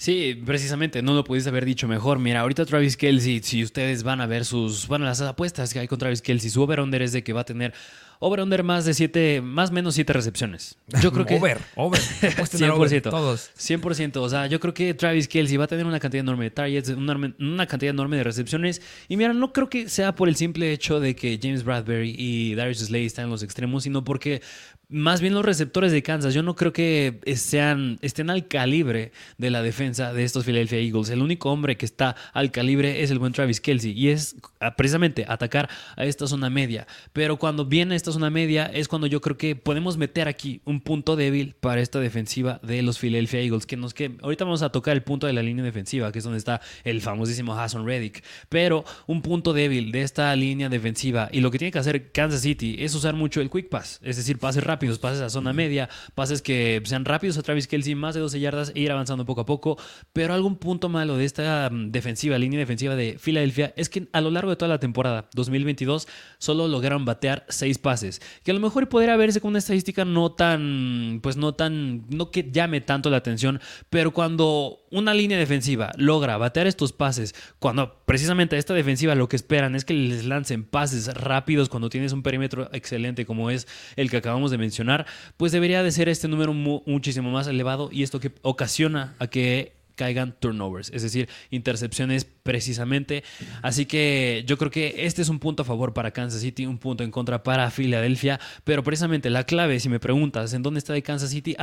Sí, 0.01 0.41
precisamente, 0.47 1.03
no 1.03 1.13
lo 1.13 1.25
pudiste 1.25 1.49
haber 1.51 1.65
dicho 1.65 1.89
mejor. 1.89 2.21
Mira, 2.21 2.41
ahorita 2.43 2.65
Travis 2.65 2.97
Kelsey, 2.97 3.43
si 3.43 3.65
ustedes 3.65 4.05
van 4.05 4.21
a 4.21 4.27
ver 4.27 4.45
sus, 4.45 4.87
bueno, 4.87 5.05
las 5.05 5.21
apuestas 5.21 5.73
que 5.73 5.81
hay 5.81 5.89
con 5.89 5.99
Travis 5.99 6.23
Kelsey, 6.23 6.51
su 6.51 6.63
over-under 6.63 7.03
es 7.03 7.11
de 7.11 7.25
que 7.25 7.33
va 7.33 7.41
a 7.41 7.45
tener 7.45 7.75
over-under 8.19 8.63
más 8.63 8.85
de 8.85 8.95
7, 8.95 9.41
más 9.43 9.71
menos 9.71 9.95
7 9.95 10.13
recepciones. 10.13 10.77
Yo 11.03 11.13
creo 11.13 11.27
que... 11.27 11.37
over, 11.37 11.59
over. 11.77 12.01
100%. 12.01 13.03
todos. 13.03 13.51
100%. 13.57 14.17
O 14.17 14.29
sea, 14.29 14.47
yo 14.47 14.61
creo 14.61 14.75
que 14.75 14.95
Travis 14.95 15.29
Kelsey 15.29 15.57
va 15.57 15.65
a 15.65 15.69
tener 15.69 15.87
una 15.87 16.01
cantidad 16.01 16.21
enorme 16.21 16.45
de 16.45 16.51
targets, 16.51 16.89
una, 16.91 17.35
una, 17.39 17.67
cantidad 17.67 17.91
enorme 17.91 18.17
de 18.17 18.25
recepciones. 18.25 18.83
Y 19.09 19.17
mira, 19.17 19.33
no 19.33 19.53
creo 19.53 19.69
que 19.69 19.89
sea 19.89 20.15
por 20.15 20.29
el 20.29 20.37
simple 20.37 20.73
hecho 20.73 21.01
de 21.01 21.15
que 21.15 21.39
James 21.43 21.65
Bradbury 21.65 22.15
y 22.19 22.55
Darius 22.55 22.79
Slay 22.79 23.07
están 23.07 23.27
en 23.27 23.31
los 23.31 23.43
extremos, 23.43 23.85
sino 23.85 24.05
porque 24.05 24.43
más 24.91 25.21
bien 25.21 25.35
los 25.35 25.45
receptores 25.45 25.93
de 25.93 26.03
Kansas, 26.03 26.33
yo 26.33 26.43
no 26.43 26.57
creo 26.57 26.73
que 26.73 27.21
sean, 27.37 27.99
estén 28.01 28.31
al 28.31 28.49
calibre 28.49 29.13
de 29.37 29.51
la 29.51 29.63
defensa 29.63 30.15
de 30.15 30.25
estos 30.25 30.47
Philadelphia 30.47 30.79
Eagles. 30.79 31.11
El 31.11 31.21
único 31.21 31.51
hombre 31.51 31.77
que 31.77 31.85
está 31.85 32.17
al 32.33 32.51
calibre 32.51 33.03
es 33.03 33.11
el 33.11 33.19
buen 33.19 33.35
Travis 33.35 33.61
Kelsey 33.61 33.93
y 33.93 34.09
es 34.09 34.37
precisamente 34.79 35.27
atacar 35.29 35.69
a 35.97 36.07
esta 36.07 36.27
zona 36.27 36.49
media. 36.49 36.87
Pero 37.13 37.39
cuando 37.39 37.67
viene 37.67 37.97
esta 37.97 38.08
zona 38.13 38.31
media 38.31 38.67
es 38.67 38.89
cuando 38.89 39.07
yo 39.07 39.21
creo 39.21 39.37
que 39.37 39.55
podemos 39.55 39.97
meter 39.99 40.29
aquí 40.29 40.63
un 40.65 40.81
punto 40.81 41.15
débil 41.15 41.55
para 41.61 41.81
esta 41.81 42.01
defensiva 42.01 42.61
de 42.63 42.83
los 42.83 42.99
Philadelphia 42.99 43.41
Eagles. 43.41 43.67
Que 43.67 43.77
nos 43.77 43.93
que 43.93 44.17
ahorita 44.23 44.45
vamos 44.45 44.63
a 44.63 44.71
tocar 44.71 44.95
el 44.95 45.03
punto 45.03 45.27
de 45.27 45.35
la 45.35 45.43
línea 45.43 45.65
defensiva, 45.65 46.11
que 46.13 46.19
es 46.19 46.25
donde 46.25 46.39
está 46.39 46.61
el 46.85 47.03
famosísimo 47.03 47.55
Hassan 47.55 47.85
Reddick. 47.85 48.25
Pero 48.49 48.85
un 49.07 49.21
punto 49.21 49.53
débil 49.53 49.93
de 49.93 50.03
esta 50.03 50.35
línea 50.35 50.69
defensiva 50.69 51.29
y 51.31 51.41
lo 51.41 51.51
que 51.51 51.59
tiene 51.59 51.73
que 51.73 51.79
hacer 51.79 52.11
Kansas 52.13 52.41
City 52.41 52.77
es 52.79 52.95
usar 52.95 53.15
mucho 53.15 53.41
el 53.41 53.51
quick 53.51 53.69
pass, 53.69 54.01
es 54.03 54.17
decir, 54.17 54.39
pase 54.39 54.61
rápido 54.61 54.79
rápidos, 54.79 54.99
pases 55.01 55.21
a 55.23 55.29
zona 55.29 55.53
media, 55.53 55.89
pases 56.15 56.41
que 56.41 56.81
sean 56.85 57.05
rápidos 57.05 57.37
a 57.37 57.43
Travis 57.43 57.67
Kelsey, 57.67 57.97
más 57.97 58.15
de 58.15 58.21
12 58.21 58.39
yardas 58.39 58.73
e 58.77 58.81
ir 58.81 58.93
avanzando 58.93 59.25
poco 59.25 59.41
a 59.41 59.47
poco. 59.47 59.77
Pero 60.13 60.35
algún 60.35 60.57
punto 60.57 60.89
malo 60.89 61.17
de 61.17 61.25
esta 61.25 61.69
mm, 61.69 61.91
defensiva, 61.91 62.39
línea 62.39 62.61
defensiva 62.61 62.95
de 62.95 63.19
Filadelfia, 63.19 63.75
es 63.77 63.89
que 63.89 64.09
a 64.13 64.21
lo 64.21 64.31
largo 64.31 64.51
de 64.51 64.57
toda 64.57 64.69
la 64.69 64.79
temporada 64.79 65.29
2022 65.35 66.07
solo 66.39 66.69
lograron 66.69 67.05
batear 67.05 67.45
6 67.49 67.79
pases 67.79 67.98
que 68.43 68.51
a 68.51 68.55
lo 68.55 68.61
mejor 68.61 68.89
podría 68.89 69.17
verse 69.17 69.41
con 69.41 69.51
una 69.51 69.59
estadística 69.59 70.05
no 70.05 70.33
tan, 70.33 71.21
pues 71.23 71.37
no 71.37 71.55
tan, 71.55 72.05
no 72.09 72.31
que 72.31 72.51
llame 72.51 72.81
tanto 72.81 73.11
la 73.11 73.19
atención, 73.19 73.61
pero 73.91 74.13
cuando 74.13 74.81
una 74.91 75.15
línea 75.15 75.39
defensiva 75.39 75.93
logra 75.97 76.37
batear 76.37 76.67
estos 76.67 76.93
pases, 76.93 77.35
cuando 77.59 78.05
precisamente 78.05 78.57
esta 78.57 78.75
defensiva 78.75 79.15
lo 79.15 79.29
que 79.29 79.37
esperan 79.37 79.75
es 79.75 79.85
que 79.85 79.95
les 79.95 80.25
lancen 80.25 80.65
pases 80.65 81.13
rápidos 81.15 81.69
cuando 81.69 81.91
tienes 81.91 82.13
un 82.13 82.23
perímetro 82.23 82.69
excelente 82.73 83.27
como 83.27 83.51
es 83.51 83.67
el 83.97 84.11
que 84.11 84.19
acabamos 84.19 84.51
de 84.51 84.59
mencionar, 84.59 85.07
pues 85.37 85.53
debería 85.53 85.83
de 85.83 85.93
ser 85.93 86.09
este 86.09 86.29
número 86.29 86.53
muchísimo 86.53 87.31
más 87.31 87.47
elevado 87.47 87.91
y 87.93 88.03
esto 88.03 88.21
que 88.21 88.33
ocasiona 88.43 89.15
a 89.19 89.27
que 89.27 89.78
caigan 89.99 90.37
turnovers, 90.39 90.91
es 90.95 91.03
decir, 91.03 91.29
intercepciones 91.51 92.25
precisamente. 92.25 93.25
Así 93.63 93.85
que 93.85 94.45
yo 94.47 94.57
creo 94.57 94.71
que 94.71 94.95
este 95.05 95.23
es 95.23 95.29
un 95.29 95.41
punto 95.41 95.63
a 95.63 95.67
favor 95.67 95.93
para 95.93 96.13
Kansas 96.13 96.41
City, 96.41 96.67
un 96.67 96.79
punto 96.79 97.03
en 97.03 97.11
contra 97.11 97.43
para 97.43 97.71
Filadelfia, 97.71 98.39
pero 98.63 98.85
precisamente 98.85 99.29
la 99.29 99.45
clave, 99.45 99.81
si 99.81 99.89
me 99.89 99.99
preguntas 99.99 100.55
en 100.55 100.63
dónde 100.63 100.79
está 100.79 100.93
de 100.93 101.03
Kansas 101.03 101.31
City, 101.31 101.57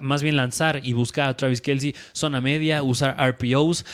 más 0.00 0.22
bien 0.22 0.36
lanzar 0.36 0.80
y 0.82 0.92
buscar 0.92 1.28
a 1.28 1.36
Travis 1.36 1.60
Kelsey, 1.60 1.94
zona 2.12 2.40
media, 2.40 2.84
usar 2.84 3.16
RPOs, 3.20 3.84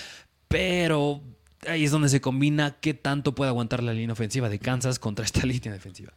pero 0.49 1.23
ahí 1.67 1.85
es 1.85 1.91
donde 1.91 2.11
se 2.11 2.21
combina 2.21 2.77
qué 2.81 2.93
tanto 2.93 3.35
puede 3.35 3.49
aguantar 3.49 3.83
la 3.83 3.95
línea 3.95 4.13
ofensiva 4.13 4.51
de 4.51 4.59
Kansas 4.59 4.99
contra 4.99 5.25
esta 5.25 5.41
línea 5.47 5.73
defensiva 5.73 6.13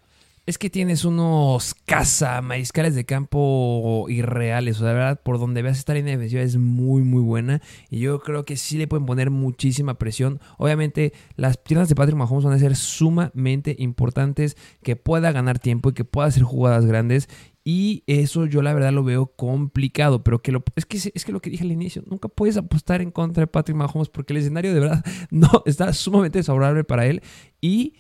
es 0.50 0.58
que 0.58 0.72
tienes 0.72 1.06
unos 1.06 1.76
caza 1.86 2.42
mariscales 2.42 2.96
de 2.96 3.06
campo 3.06 4.08
irreales. 4.10 4.78
O 4.78 4.80
sea, 4.80 4.88
la 4.88 4.94
verdad, 4.94 5.22
por 5.22 5.38
donde 5.38 5.62
veas 5.62 5.78
esta 5.78 5.94
línea 5.94 6.14
defensiva 6.14 6.42
es 6.42 6.58
muy, 6.58 7.04
muy 7.04 7.22
buena. 7.22 7.62
Y 7.92 8.00
yo 8.00 8.20
creo 8.22 8.46
que 8.46 8.58
sí 8.58 8.80
le 8.80 8.88
pueden 8.88 9.06
poner 9.06 9.30
muchísima 9.30 10.00
presión. 10.00 10.40
Obviamente, 10.58 11.14
las 11.36 11.58
piernas 11.58 11.88
de 11.88 11.94
Patrick 11.94 12.18
Mahomes 12.18 12.46
van 12.46 12.54
a 12.54 12.60
ser 12.60 12.76
sumamente 12.76 13.76
importantes. 13.78 14.58
Que 14.82 14.96
pueda 14.96 15.32
ganar 15.32 15.60
tiempo 15.60 15.90
y 15.90 15.94
que 15.94 16.04
pueda 16.04 16.28
hacer 16.28 16.42
jugadas 16.42 16.88
grandes. 16.88 17.30
Y 17.64 18.04
eso 18.08 18.48
yo 18.48 18.64
la 18.64 18.74
verdad 18.74 18.92
lo 18.92 19.04
veo 19.04 19.28
complicado, 19.28 20.24
pero 20.24 20.42
que 20.42 20.52
lo, 20.52 20.64
es, 20.76 20.88
que, 20.88 20.98
es 20.98 21.26
que 21.26 21.32
lo 21.32 21.42
que 21.42 21.52
dije 21.52 21.64
al 21.64 21.72
inicio, 21.72 22.02
nunca 22.08 22.28
puedes 22.28 22.58
apostar 22.58 23.04
en 23.04 23.12
contra 23.12 23.42
de 23.42 23.48
Patrick 23.48 23.78
Mahomes 23.78 24.10
porque 24.10 24.34
el 24.34 24.38
escenario 24.38 24.74
de 24.74 24.80
verdad 24.80 25.06
no 25.30 25.62
está 25.68 25.94
sumamente 25.94 26.40
desfavorable 26.40 26.84
para 26.84 27.06
él. 27.06 27.22
Y 27.62 27.94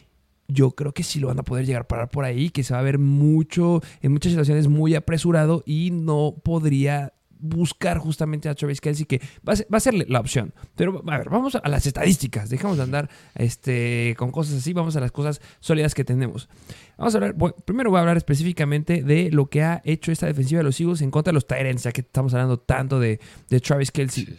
yo 0.49 0.71
creo 0.71 0.93
que 0.93 1.03
sí 1.03 1.19
lo 1.19 1.27
van 1.27 1.39
a 1.39 1.43
poder 1.43 1.65
llegar 1.65 1.83
a 1.83 1.87
parar 1.87 2.09
por 2.09 2.25
ahí, 2.25 2.49
que 2.49 2.63
se 2.63 2.73
va 2.73 2.79
a 2.79 2.83
ver 2.83 2.99
mucho, 2.99 3.81
en 4.01 4.11
muchas 4.11 4.31
situaciones 4.31 4.67
muy 4.67 4.95
apresurado 4.95 5.63
y 5.65 5.91
no 5.91 6.35
podría 6.43 7.13
buscar 7.39 7.97
justamente 7.99 8.49
a 8.49 8.55
Travis 8.55 8.81
Kelsey, 8.81 9.05
que 9.05 9.21
va 9.47 9.53
a, 9.53 9.79
ser, 9.79 10.09
la 10.09 10.19
opción. 10.19 10.53
Pero 10.75 11.01
a 11.07 11.17
ver, 11.17 11.29
vamos 11.29 11.55
a 11.55 11.69
las 11.69 11.85
estadísticas. 11.87 12.49
Dejamos 12.49 12.77
de 12.77 12.83
andar 12.83 13.09
este, 13.35 14.15
con 14.17 14.31
cosas 14.31 14.55
así, 14.55 14.73
vamos 14.73 14.95
a 14.95 14.99
las 14.99 15.11
cosas 15.11 15.39
sólidas 15.59 15.95
que 15.95 16.03
tenemos. 16.03 16.49
Vamos 16.97 17.15
a 17.15 17.17
hablar, 17.17 17.35
primero 17.63 17.91
voy 17.91 17.97
a 17.97 18.01
hablar 18.01 18.17
específicamente 18.17 19.03
de 19.03 19.31
lo 19.31 19.45
que 19.45 19.63
ha 19.63 19.81
hecho 19.85 20.11
esta 20.11 20.25
defensiva 20.25 20.59
de 20.59 20.65
los 20.65 20.79
Eagles 20.79 21.01
en 21.01 21.11
contra 21.11 21.31
de 21.31 21.35
los 21.35 21.47
Tyrants, 21.47 21.83
ya 21.83 21.91
que 21.91 22.01
estamos 22.01 22.33
hablando 22.33 22.59
tanto 22.59 22.99
de, 22.99 23.19
de 23.49 23.59
Travis 23.61 23.91
Kelsey. 23.91 24.37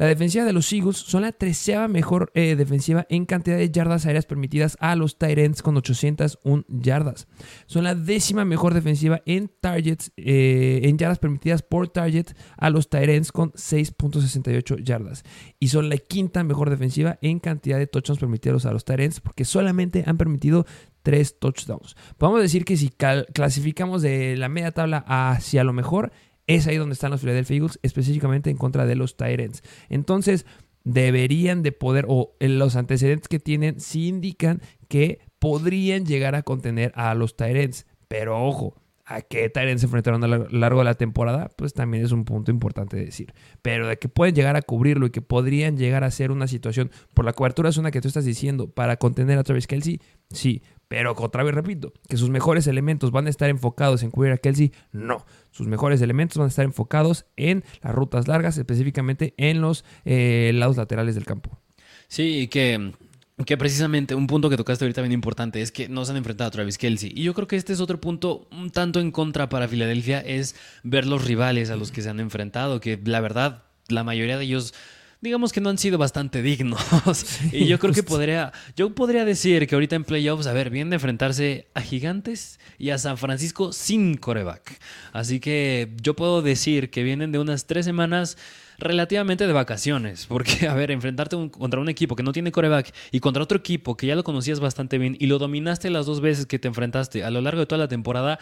La 0.00 0.06
defensiva 0.06 0.46
de 0.46 0.54
los 0.54 0.72
Eagles 0.72 0.96
son 0.96 1.20
la 1.20 1.32
treceava 1.32 1.86
mejor 1.86 2.32
eh, 2.32 2.56
defensiva 2.56 3.06
en 3.10 3.26
cantidad 3.26 3.58
de 3.58 3.70
yardas 3.70 4.06
aéreas 4.06 4.24
permitidas 4.24 4.78
a 4.80 4.96
los 4.96 5.18
Tyrants 5.18 5.60
con 5.60 5.76
801 5.76 6.64
yardas. 6.68 7.28
Son 7.66 7.84
la 7.84 7.94
décima 7.94 8.46
mejor 8.46 8.72
defensiva 8.72 9.20
en 9.26 9.50
targets, 9.60 10.10
eh, 10.16 10.80
en 10.84 10.96
yardas 10.96 11.18
permitidas 11.18 11.60
por 11.60 11.88
target 11.88 12.28
a 12.56 12.70
los 12.70 12.88
Tyrants 12.88 13.30
con 13.30 13.52
6.68 13.52 14.82
yardas. 14.82 15.22
Y 15.58 15.68
son 15.68 15.90
la 15.90 15.98
quinta 15.98 16.44
mejor 16.44 16.70
defensiva 16.70 17.18
en 17.20 17.38
cantidad 17.38 17.76
de 17.76 17.86
touchdowns 17.86 18.20
permitidos 18.20 18.64
a 18.64 18.72
los 18.72 18.86
Tyrants 18.86 19.20
porque 19.20 19.44
solamente 19.44 20.04
han 20.06 20.16
permitido 20.16 20.64
tres 21.02 21.38
touchdowns. 21.38 21.94
Podemos 22.16 22.40
decir 22.40 22.64
que 22.64 22.78
si 22.78 22.88
clasificamos 22.88 24.00
de 24.00 24.38
la 24.38 24.48
media 24.48 24.72
tabla 24.72 25.04
hacia 25.06 25.62
lo 25.62 25.74
mejor, 25.74 26.10
es 26.54 26.66
ahí 26.66 26.76
donde 26.76 26.94
están 26.94 27.10
los 27.10 27.20
Philadelphia 27.20 27.56
Eagles, 27.56 27.78
específicamente 27.82 28.50
en 28.50 28.56
contra 28.56 28.86
de 28.86 28.96
los 28.96 29.16
Tyrants. 29.16 29.62
Entonces, 29.88 30.46
deberían 30.84 31.62
de 31.62 31.72
poder, 31.72 32.06
o 32.08 32.34
los 32.40 32.76
antecedentes 32.76 33.28
que 33.28 33.38
tienen, 33.38 33.80
sí 33.80 34.08
indican 34.08 34.60
que 34.88 35.20
podrían 35.38 36.04
llegar 36.04 36.34
a 36.34 36.42
contener 36.42 36.92
a 36.94 37.14
los 37.14 37.36
Tyrants. 37.36 37.86
Pero 38.08 38.44
ojo, 38.44 38.74
a 39.10 39.22
qué 39.22 39.50
Tyrants 39.50 39.80
se 39.80 39.86
enfrentaron 39.86 40.22
a 40.22 40.28
lo 40.28 40.48
largo 40.50 40.78
de 40.78 40.84
la 40.84 40.94
temporada, 40.94 41.50
pues 41.56 41.74
también 41.74 42.04
es 42.04 42.12
un 42.12 42.24
punto 42.24 42.52
importante 42.52 42.96
de 42.96 43.06
decir. 43.06 43.34
Pero 43.60 43.88
de 43.88 43.98
que 43.98 44.08
pueden 44.08 44.36
llegar 44.36 44.54
a 44.54 44.62
cubrirlo 44.62 45.06
y 45.06 45.10
que 45.10 45.20
podrían 45.20 45.76
llegar 45.76 46.04
a 46.04 46.10
ser 46.12 46.30
una 46.30 46.46
situación, 46.46 46.92
por 47.12 47.24
la 47.24 47.32
cobertura 47.32 47.68
es 47.68 47.76
una 47.76 47.90
que 47.90 48.00
tú 48.00 48.06
estás 48.06 48.24
diciendo, 48.24 48.70
para 48.70 48.98
contener 48.98 49.36
a 49.38 49.42
Travis 49.42 49.66
Kelsey, 49.66 50.00
sí. 50.30 50.62
Pero 50.86 51.14
otra 51.16 51.42
vez 51.42 51.54
repito, 51.54 51.92
que 52.08 52.16
sus 52.16 52.30
mejores 52.30 52.68
elementos 52.68 53.10
van 53.10 53.26
a 53.26 53.30
estar 53.30 53.50
enfocados 53.50 54.04
en 54.04 54.12
cubrir 54.12 54.32
a 54.32 54.38
Kelsey, 54.38 54.72
no. 54.92 55.26
Sus 55.50 55.66
mejores 55.66 56.00
elementos 56.02 56.38
van 56.38 56.46
a 56.46 56.48
estar 56.48 56.64
enfocados 56.64 57.26
en 57.36 57.64
las 57.82 57.92
rutas 57.92 58.28
largas, 58.28 58.58
específicamente 58.58 59.34
en 59.38 59.60
los 59.60 59.84
eh, 60.04 60.52
lados 60.54 60.76
laterales 60.76 61.16
del 61.16 61.26
campo. 61.26 61.58
Sí, 62.06 62.46
que 62.46 62.92
que 63.46 63.56
precisamente 63.56 64.14
un 64.14 64.26
punto 64.26 64.50
que 64.50 64.56
tocaste 64.56 64.84
ahorita 64.84 65.02
bien 65.02 65.12
importante 65.12 65.62
es 65.62 65.72
que 65.72 65.88
no 65.88 66.04
se 66.04 66.12
han 66.12 66.16
enfrentado 66.16 66.48
a 66.48 66.50
Travis 66.50 66.78
Kelsey. 66.78 67.12
Y 67.14 67.22
yo 67.22 67.34
creo 67.34 67.46
que 67.46 67.56
este 67.56 67.72
es 67.72 67.80
otro 67.80 68.00
punto 68.00 68.48
un 68.50 68.70
tanto 68.70 69.00
en 69.00 69.10
contra 69.10 69.48
para 69.48 69.68
Filadelfia, 69.68 70.20
es 70.20 70.56
ver 70.82 71.06
los 71.06 71.24
rivales 71.24 71.70
a 71.70 71.76
los 71.76 71.90
que 71.90 72.02
se 72.02 72.10
han 72.10 72.20
enfrentado, 72.20 72.80
que 72.80 73.00
la 73.04 73.20
verdad, 73.20 73.64
la 73.88 74.04
mayoría 74.04 74.38
de 74.38 74.44
ellos 74.44 74.74
digamos 75.20 75.52
que 75.52 75.60
no 75.60 75.68
han 75.68 75.78
sido 75.78 75.98
bastante 75.98 76.42
dignos. 76.42 76.80
y 77.52 77.66
yo 77.66 77.78
creo 77.78 77.92
que 77.92 78.02
podría, 78.02 78.52
yo 78.76 78.94
podría 78.94 79.24
decir 79.24 79.66
que 79.66 79.74
ahorita 79.74 79.96
en 79.96 80.04
playoffs, 80.04 80.46
a 80.46 80.52
ver, 80.52 80.70
vienen 80.70 80.90
de 80.90 80.96
enfrentarse 80.96 81.68
a 81.74 81.80
Gigantes 81.82 82.58
y 82.78 82.90
a 82.90 82.98
San 82.98 83.18
Francisco 83.18 83.72
sin 83.72 84.16
coreback. 84.16 84.78
Así 85.12 85.40
que 85.40 85.94
yo 86.00 86.16
puedo 86.16 86.42
decir 86.42 86.90
que 86.90 87.02
vienen 87.02 87.32
de 87.32 87.38
unas 87.38 87.66
tres 87.66 87.84
semanas 87.84 88.38
relativamente 88.80 89.46
de 89.46 89.52
vacaciones. 89.52 90.26
Porque, 90.26 90.66
a 90.68 90.74
ver, 90.74 90.90
enfrentarte 90.90 91.36
contra 91.50 91.80
un 91.80 91.88
equipo 91.88 92.16
que 92.16 92.22
no 92.22 92.32
tiene 92.32 92.52
coreback 92.52 92.92
y 93.12 93.20
contra 93.20 93.42
otro 93.42 93.58
equipo 93.58 93.96
que 93.96 94.06
ya 94.06 94.14
lo 94.14 94.24
conocías 94.24 94.60
bastante 94.60 94.98
bien 94.98 95.16
y 95.20 95.26
lo 95.26 95.38
dominaste 95.38 95.90
las 95.90 96.06
dos 96.06 96.20
veces 96.20 96.46
que 96.46 96.58
te 96.58 96.68
enfrentaste 96.68 97.24
a 97.24 97.30
lo 97.30 97.40
largo 97.40 97.60
de 97.60 97.66
toda 97.66 97.78
la 97.78 97.88
temporada 97.88 98.38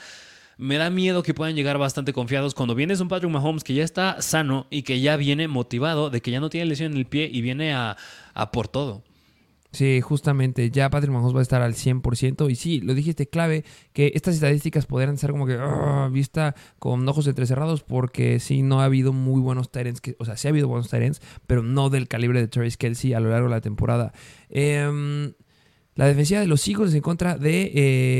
me 0.58 0.76
da 0.76 0.90
miedo 0.90 1.22
que 1.22 1.34
puedan 1.34 1.54
llegar 1.54 1.78
bastante 1.78 2.12
confiados 2.12 2.52
cuando 2.52 2.74
vienes 2.74 3.00
un 3.00 3.08
Patrick 3.08 3.30
Mahomes 3.30 3.62
que 3.62 3.74
ya 3.74 3.84
está 3.84 4.20
sano 4.20 4.66
y 4.70 4.82
que 4.82 5.00
ya 5.00 5.16
viene 5.16 5.46
motivado 5.46 6.10
de 6.10 6.20
que 6.20 6.32
ya 6.32 6.40
no 6.40 6.50
tiene 6.50 6.66
lesión 6.66 6.92
en 6.92 6.98
el 6.98 7.06
pie 7.06 7.30
y 7.32 7.40
viene 7.40 7.72
a, 7.72 7.96
por 8.52 8.66
todo. 8.66 9.04
Sí, 9.70 10.00
justamente, 10.00 10.70
ya 10.70 10.88
Patrick 10.88 11.12
Mahomes 11.12 11.34
va 11.34 11.40
a 11.40 11.42
estar 11.42 11.60
al 11.60 11.74
100%. 11.74 12.50
Y 12.50 12.54
sí, 12.54 12.80
lo 12.80 12.94
dijiste 12.94 13.28
clave, 13.28 13.64
que 13.92 14.12
estas 14.14 14.34
estadísticas 14.34 14.86
podrían 14.86 15.18
ser 15.18 15.30
como 15.30 15.46
que 15.46 15.58
ah, 15.60 16.08
vista 16.10 16.54
con 16.78 17.06
ojos 17.08 17.26
entrecerrados, 17.26 17.82
porque 17.82 18.40
sí, 18.40 18.62
no 18.62 18.80
ha 18.80 18.84
habido 18.84 19.12
muy 19.12 19.40
buenos 19.40 19.70
Tyrants, 19.70 20.00
o 20.18 20.24
sea, 20.24 20.36
sí 20.36 20.48
ha 20.48 20.50
habido 20.50 20.68
buenos 20.68 20.88
Tyrants, 20.88 21.20
pero 21.46 21.62
no 21.62 21.90
del 21.90 22.08
calibre 22.08 22.40
de 22.40 22.48
Travis 22.48 22.76
Kelsey 22.76 23.12
a 23.12 23.20
lo 23.20 23.30
largo 23.30 23.48
de 23.48 23.54
la 23.54 23.60
temporada. 23.60 24.12
Eh, 24.48 25.34
la 25.98 26.06
defensiva 26.06 26.38
de 26.38 26.46
los 26.46 26.66
Eagles 26.68 26.94
en 26.94 27.00
contra 27.00 27.34
del 27.36 27.42
de, 27.42 27.72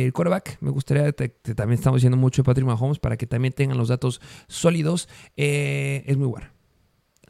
eh, 0.06 0.12
quarterback. 0.12 0.58
Me 0.60 0.70
gustaría, 0.70 1.12
también 1.12 1.78
estamos 1.78 1.98
diciendo 1.98 2.16
mucho 2.16 2.42
de 2.42 2.46
Patrick 2.46 2.66
Mahomes 2.66 2.98
para 2.98 3.16
que 3.16 3.28
también 3.28 3.54
tengan 3.54 3.78
los 3.78 3.86
datos 3.86 4.20
sólidos. 4.48 5.08
Eh, 5.36 6.02
es 6.04 6.16
muy 6.16 6.26
buena. 6.26 6.57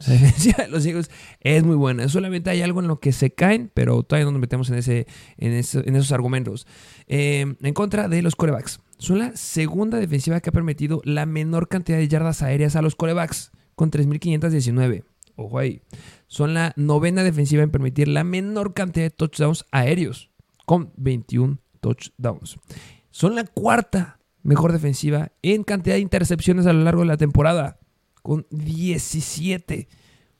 La 0.07 0.13
defensiva 0.13 0.63
de 0.63 0.69
los 0.69 0.85
Eagles 0.85 1.09
es 1.41 1.63
muy 1.63 1.75
buena. 1.75 2.07
Solamente 2.07 2.49
hay 2.49 2.61
algo 2.61 2.79
en 2.79 2.87
lo 2.87 2.99
que 2.99 3.11
se 3.11 3.31
caen, 3.31 3.71
pero 3.73 4.03
todavía 4.03 4.25
no 4.25 4.31
nos 4.31 4.41
metemos 4.41 4.69
en, 4.69 4.75
ese, 4.75 5.07
en, 5.37 5.53
esos 5.53 6.11
argumentos. 6.11 6.67
Eh, 7.07 7.55
en 7.61 7.73
contra 7.73 8.07
de 8.07 8.21
los 8.21 8.35
corebacks. 8.35 8.79
Son 8.97 9.19
la 9.19 9.35
segunda 9.35 9.97
defensiva 9.97 10.41
que 10.41 10.49
ha 10.49 10.53
permitido 10.53 11.01
la 11.05 11.25
menor 11.25 11.69
cantidad 11.69 11.97
de 11.97 12.07
yardas 12.07 12.41
aéreas 12.41 12.75
a 12.75 12.81
los 12.81 12.95
corebacks, 12.95 13.51
con 13.75 13.91
3.519. 13.91 15.03
Ojo 15.35 15.57
ahí. 15.57 15.81
Son 16.27 16.53
la 16.53 16.73
novena 16.75 17.23
defensiva 17.23 17.63
en 17.63 17.71
permitir 17.71 18.09
la 18.09 18.25
menor 18.25 18.73
cantidad 18.73 19.05
de 19.05 19.09
touchdowns 19.09 19.65
aéreos 19.71 20.29
con 20.65 20.91
21 20.97 21.59
touchdowns. 21.79 22.59
Son 23.09 23.35
la 23.35 23.45
cuarta 23.45 24.19
mejor 24.43 24.73
defensiva 24.73 25.31
en 25.41 25.63
cantidad 25.63 25.95
de 25.95 26.01
intercepciones 26.01 26.65
a 26.65 26.73
lo 26.73 26.83
largo 26.83 27.01
de 27.01 27.07
la 27.07 27.17
temporada, 27.17 27.79
con 28.21 28.45
17. 28.51 29.87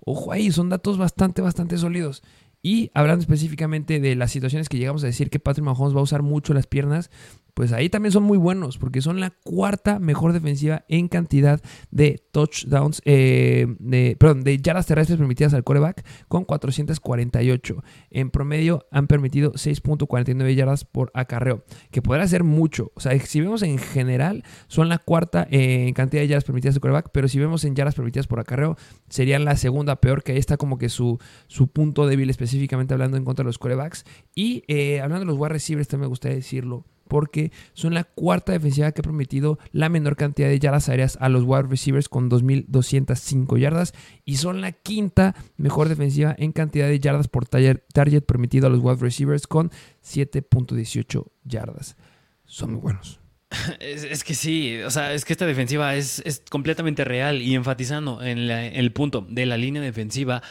Ojo 0.05 0.31
ahí, 0.31 0.51
son 0.51 0.69
datos 0.69 0.97
bastante, 0.97 1.41
bastante 1.41 1.77
sólidos. 1.77 2.23
Y 2.61 2.91
hablando 2.93 3.21
específicamente 3.21 3.99
de 3.99 4.15
las 4.15 4.31
situaciones 4.31 4.67
que 4.67 4.77
llegamos 4.77 5.03
a 5.03 5.07
decir 5.07 5.29
que 5.29 5.39
Patrick 5.39 5.65
Mahomes 5.65 5.95
va 5.95 5.99
a 5.99 6.03
usar 6.03 6.23
mucho 6.23 6.53
las 6.53 6.67
piernas, 6.67 7.09
pues 7.53 7.71
ahí 7.73 7.89
también 7.89 8.11
son 8.11 8.23
muy 8.23 8.37
buenos, 8.37 8.77
porque 8.77 9.01
son 9.01 9.19
la 9.19 9.31
cuarta 9.31 9.99
mejor 9.99 10.33
defensiva 10.33 10.85
en 10.87 11.07
cantidad 11.07 11.61
de 11.91 12.23
touchdowns, 12.31 13.01
eh, 13.05 13.67
de, 13.79 14.15
perdón, 14.19 14.43
de 14.43 14.57
yardas 14.57 14.85
terrestres 14.85 15.17
permitidas 15.17 15.53
al 15.53 15.63
coreback, 15.63 16.05
con 16.27 16.45
448. 16.45 17.83
En 18.09 18.29
promedio 18.29 18.85
han 18.91 19.07
permitido 19.07 19.53
6.49 19.53 20.55
yardas 20.55 20.85
por 20.85 21.11
acarreo, 21.13 21.63
que 21.91 22.01
podrá 22.01 22.27
ser 22.27 22.43
mucho. 22.43 22.91
O 22.95 22.99
sea, 22.99 23.17
si 23.19 23.41
vemos 23.41 23.61
en 23.61 23.77
general, 23.77 24.43
son 24.67 24.89
la 24.89 24.97
cuarta 24.97 25.47
en 25.49 25.93
cantidad 25.93 26.21
de 26.21 26.27
yardas 26.27 26.45
permitidas 26.45 26.75
al 26.75 26.81
coreback, 26.81 27.09
pero 27.11 27.27
si 27.27 27.39
vemos 27.39 27.63
en 27.63 27.75
yardas 27.75 27.95
permitidas 27.95 28.27
por 28.27 28.39
acarreo, 28.39 28.77
serían 29.09 29.45
la 29.45 29.55
segunda 29.55 29.99
peor, 30.01 30.23
que 30.23 30.33
ahí 30.33 30.37
está 30.37 30.57
como 30.57 30.77
que 30.77 30.89
su, 30.89 31.19
su 31.47 31.67
punto 31.67 32.07
débil 32.07 32.29
específicamente 32.29 32.93
hablando 32.93 33.17
en 33.17 33.25
contra 33.25 33.43
de 33.43 33.47
los 33.47 33.57
corebacks. 33.57 34.05
Y 34.35 34.63
eh, 34.67 35.01
hablando 35.01 35.25
de 35.25 35.31
los 35.31 35.37
wide 35.37 35.49
receivers, 35.49 35.87
también 35.87 36.07
me 36.07 36.09
gustaría 36.09 36.35
decirlo 36.37 36.85
porque 37.09 37.51
son 37.73 37.93
la 37.93 38.05
cuarta 38.05 38.53
defensiva 38.53 38.93
que 38.93 39.01
ha 39.01 39.03
permitido 39.03 39.59
la 39.73 39.89
menor 39.89 40.15
cantidad 40.15 40.47
de 40.47 40.59
yardas 40.59 40.87
aéreas 40.87 41.17
a 41.19 41.27
los 41.27 41.43
wide 41.43 41.63
receivers 41.63 42.07
con 42.07 42.29
2.205 42.29 43.59
yardas 43.59 43.93
y 44.23 44.37
son 44.37 44.61
la 44.61 44.71
quinta 44.71 45.35
mejor 45.57 45.89
defensiva 45.89 46.33
en 46.37 46.53
cantidad 46.53 46.87
de 46.87 46.99
yardas 46.99 47.27
por 47.27 47.45
target 47.47 48.23
permitido 48.25 48.67
a 48.67 48.69
los 48.69 48.79
wide 48.79 49.01
receivers 49.01 49.47
con 49.47 49.71
7.18 50.05 51.25
yardas. 51.43 51.97
Son 52.45 52.71
muy 52.71 52.79
buenos. 52.79 53.19
Es, 53.79 54.23
que 54.23 54.35
sí, 54.35 54.79
o 54.81 54.91
sea, 54.91 55.13
es 55.13 55.25
que 55.25 55.33
esta 55.33 55.45
defensiva 55.45 55.95
es, 55.95 56.21
completamente 56.49 57.03
real 57.03 57.41
y 57.41 57.55
enfatizando 57.55 58.21
en, 58.21 58.49
el 58.49 58.91
punto 58.91 59.25
de 59.27 59.45
la 59.45 59.57
línea 59.57 59.81
defensiva. 59.81 60.41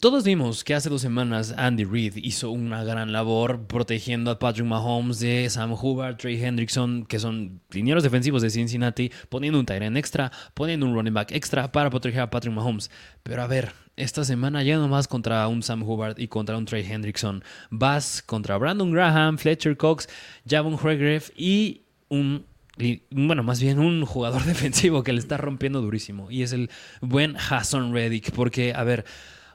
Todos 0.00 0.24
vimos 0.24 0.64
que 0.64 0.74
hace 0.74 0.88
dos 0.88 1.00
semanas 1.00 1.54
Andy 1.56 1.84
Reid 1.84 2.16
hizo 2.16 2.50
una 2.50 2.84
gran 2.84 3.12
labor 3.12 3.66
protegiendo 3.66 4.30
a 4.30 4.38
Patrick 4.38 4.66
Mahomes 4.66 5.18
de 5.18 5.48
Sam 5.48 5.72
Hubbard, 5.72 6.16
Trey 6.16 6.42
Hendrickson, 6.42 7.04
que 7.06 7.18
son 7.18 7.60
linieros 7.70 8.02
defensivos 8.02 8.42
de 8.42 8.50
Cincinnati, 8.50 9.10
poniendo 9.28 9.58
un 9.58 9.66
tight 9.66 9.82
end 9.82 9.96
extra, 9.96 10.30
poniendo 10.54 10.86
un 10.86 10.94
running 10.94 11.14
back 11.14 11.32
extra 11.32 11.72
para 11.72 11.90
proteger 11.90 12.20
a 12.20 12.30
Patrick 12.30 12.54
Mahomes. 12.54 12.90
Pero 13.22 13.42
a 13.42 13.46
ver, 13.46 13.72
esta 13.96 14.24
semana 14.24 14.62
ya 14.62 14.76
nomás 14.76 15.08
contra 15.08 15.46
un 15.48 15.62
Sam 15.62 15.82
Hubbard 15.82 16.18
y 16.18 16.28
contra 16.28 16.56
un 16.56 16.64
Trey 16.64 16.84
Hendrickson. 16.88 17.42
Vas 17.70 18.22
contra 18.22 18.58
Brandon 18.58 18.90
Graham, 18.90 19.38
Fletcher 19.38 19.76
Cox, 19.76 20.08
Javon 20.48 20.74
Hargrave 20.74 21.24
y 21.36 21.82
un 22.08 22.46
bueno, 23.10 23.42
más 23.42 23.60
bien 23.60 23.78
un 23.78 24.04
jugador 24.04 24.44
defensivo 24.46 25.02
que 25.02 25.12
le 25.12 25.18
está 25.18 25.36
rompiendo 25.36 25.80
durísimo. 25.80 26.30
Y 26.30 26.42
es 26.42 26.52
el 26.52 26.70
buen 27.00 27.36
Hassan 27.36 27.92
Reddick. 27.92 28.32
Porque, 28.32 28.72
a 28.74 28.82
ver, 28.84 29.04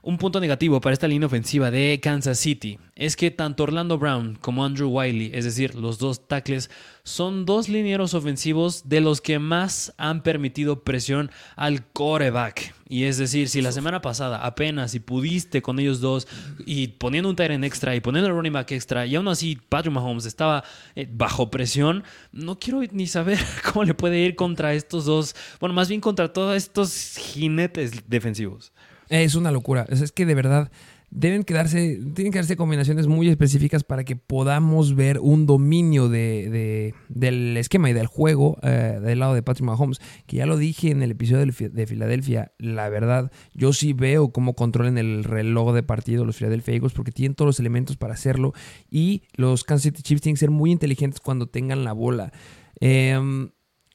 un 0.07 0.17
punto 0.17 0.39
negativo 0.39 0.79
para 0.79 0.93
esta 0.93 1.09
línea 1.09 1.27
ofensiva 1.27 1.69
de 1.69 1.99
Kansas 2.01 2.39
City 2.39 2.79
es 2.95 3.17
que 3.17 3.29
tanto 3.29 3.63
Orlando 3.63 3.97
Brown 3.97 4.37
como 4.39 4.63
Andrew 4.63 4.87
Wiley, 4.87 5.31
es 5.33 5.43
decir, 5.43 5.75
los 5.75 5.99
dos 5.99 6.29
tackles, 6.29 6.69
son 7.03 7.45
dos 7.45 7.67
linieros 7.67 8.13
ofensivos 8.13 8.87
de 8.87 9.01
los 9.01 9.19
que 9.19 9.37
más 9.37 9.93
han 9.97 10.23
permitido 10.23 10.85
presión 10.85 11.29
al 11.57 11.85
coreback. 11.91 12.73
Y 12.87 13.03
es 13.03 13.17
decir, 13.17 13.49
si 13.49 13.61
la 13.61 13.73
semana 13.73 14.01
pasada 14.01 14.45
apenas 14.45 14.91
si 14.91 15.01
pudiste 15.01 15.61
con 15.61 15.77
ellos 15.77 15.99
dos 15.99 16.25
y 16.65 16.87
poniendo 16.87 17.29
un 17.29 17.35
en 17.37 17.65
extra 17.65 17.93
y 17.93 17.99
poniendo 17.99 18.29
el 18.29 18.35
running 18.35 18.53
back 18.53 18.71
extra 18.71 19.05
y 19.05 19.13
aún 19.17 19.27
así 19.27 19.57
Patrick 19.67 19.93
Mahomes 19.93 20.25
estaba 20.25 20.63
eh, 20.95 21.05
bajo 21.11 21.51
presión, 21.51 22.05
no 22.31 22.57
quiero 22.57 22.81
ni 22.93 23.07
saber 23.07 23.39
cómo 23.73 23.83
le 23.83 23.93
puede 23.93 24.19
ir 24.19 24.37
contra 24.37 24.73
estos 24.73 25.03
dos, 25.03 25.35
bueno, 25.59 25.75
más 25.75 25.89
bien 25.89 25.99
contra 25.99 26.31
todos 26.31 26.55
estos 26.55 27.17
jinetes 27.17 28.07
defensivos. 28.07 28.71
Es 29.09 29.35
una 29.35 29.51
locura. 29.51 29.85
Es 29.89 30.11
que 30.11 30.25
de 30.25 30.35
verdad 30.35 30.71
deben 31.09 31.43
quedarse, 31.43 32.01
tienen 32.13 32.33
que 32.33 32.39
darse 32.39 32.57
combinaciones 32.57 33.07
muy 33.07 33.29
específicas 33.29 33.83
para 33.83 34.03
que 34.03 34.15
podamos 34.15 34.95
ver 34.95 35.19
un 35.19 35.45
dominio 35.45 36.09
de, 36.09 36.93
del 37.07 37.55
esquema 37.55 37.89
y 37.89 37.93
del 37.93 38.07
juego 38.07 38.57
eh, 38.61 38.99
del 39.01 39.19
lado 39.19 39.33
de 39.33 39.41
Patrick 39.41 39.65
Mahomes. 39.65 39.99
Que 40.25 40.37
ya 40.37 40.45
lo 40.45 40.57
dije 40.57 40.91
en 40.91 41.01
el 41.01 41.11
episodio 41.11 41.45
de 41.45 41.87
Filadelfia, 41.87 42.51
la 42.57 42.89
verdad, 42.89 43.31
yo 43.53 43.73
sí 43.73 43.93
veo 43.93 44.31
cómo 44.31 44.53
controlan 44.53 44.97
el 44.97 45.23
reloj 45.23 45.73
de 45.73 45.83
partido 45.83 46.25
los 46.25 46.37
Philadelphia 46.37 46.73
Eagles 46.75 46.93
porque 46.93 47.11
tienen 47.11 47.35
todos 47.35 47.47
los 47.47 47.59
elementos 47.59 47.97
para 47.97 48.13
hacerlo 48.13 48.53
y 48.89 49.23
los 49.35 49.63
Kansas 49.63 49.83
City 49.83 50.01
Chiefs 50.01 50.21
tienen 50.21 50.35
que 50.35 50.41
ser 50.41 50.51
muy 50.51 50.71
inteligentes 50.71 51.21
cuando 51.21 51.47
tengan 51.47 51.83
la 51.83 51.93
bola. 51.93 52.31
Eh, 52.79 53.49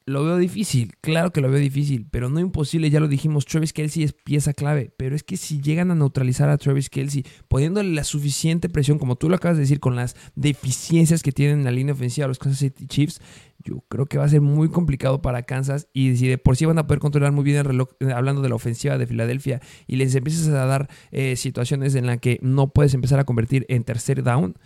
lo 0.06 0.24
veo 0.24 0.36
difícil, 0.36 0.92
claro 1.00 1.32
que 1.32 1.40
lo 1.40 1.50
veo 1.50 1.60
difícil, 1.60 2.06
pero 2.10 2.28
no 2.28 2.40
imposible, 2.40 2.90
ya 2.90 3.00
lo 3.00 3.08
dijimos, 3.08 3.46
Travis 3.46 3.72
Kelsey 3.72 4.02
es 4.02 4.12
pieza 4.12 4.52
clave, 4.52 4.92
pero 4.96 5.14
es 5.14 5.22
que 5.22 5.36
si 5.36 5.60
llegan 5.60 5.90
a 5.90 5.94
neutralizar 5.94 6.48
a 6.48 6.58
Travis 6.58 6.90
Kelsey, 6.90 7.24
poniéndole 7.48 7.90
la 7.92 8.04
suficiente 8.04 8.68
presión, 8.68 8.98
como 8.98 9.16
tú 9.16 9.28
lo 9.28 9.36
acabas 9.36 9.56
de 9.56 9.62
decir, 9.62 9.80
con 9.80 9.96
las 9.96 10.16
deficiencias 10.34 11.22
que 11.22 11.32
tienen 11.32 11.60
en 11.60 11.64
la 11.64 11.70
línea 11.70 11.94
ofensiva 11.94 12.26
los 12.26 12.38
Kansas 12.38 12.58
City 12.58 12.86
Chiefs, 12.86 13.20
yo 13.64 13.84
creo 13.88 14.06
que 14.06 14.18
va 14.18 14.24
a 14.24 14.28
ser 14.28 14.40
muy 14.40 14.68
complicado 14.68 15.22
para 15.22 15.42
Kansas 15.42 15.88
y 15.92 16.16
si 16.16 16.26
de 16.26 16.38
por 16.38 16.56
sí 16.56 16.64
van 16.64 16.78
a 16.78 16.86
poder 16.86 17.00
controlar 17.00 17.32
muy 17.32 17.44
bien 17.44 17.58
el 17.58 17.64
reloj, 17.64 17.90
eh, 18.00 18.12
hablando 18.12 18.42
de 18.42 18.48
la 18.48 18.56
ofensiva 18.56 18.98
de 18.98 19.06
Filadelfia, 19.06 19.60
y 19.86 19.96
les 19.96 20.14
empiezas 20.14 20.48
a 20.48 20.66
dar 20.66 20.88
eh, 21.10 21.36
situaciones 21.36 21.94
en 21.94 22.06
las 22.06 22.18
que 22.18 22.38
no 22.42 22.72
puedes 22.72 22.94
empezar 22.94 23.18
a 23.20 23.24
convertir 23.24 23.66
en 23.68 23.84
tercer 23.84 24.22
down, 24.22 24.56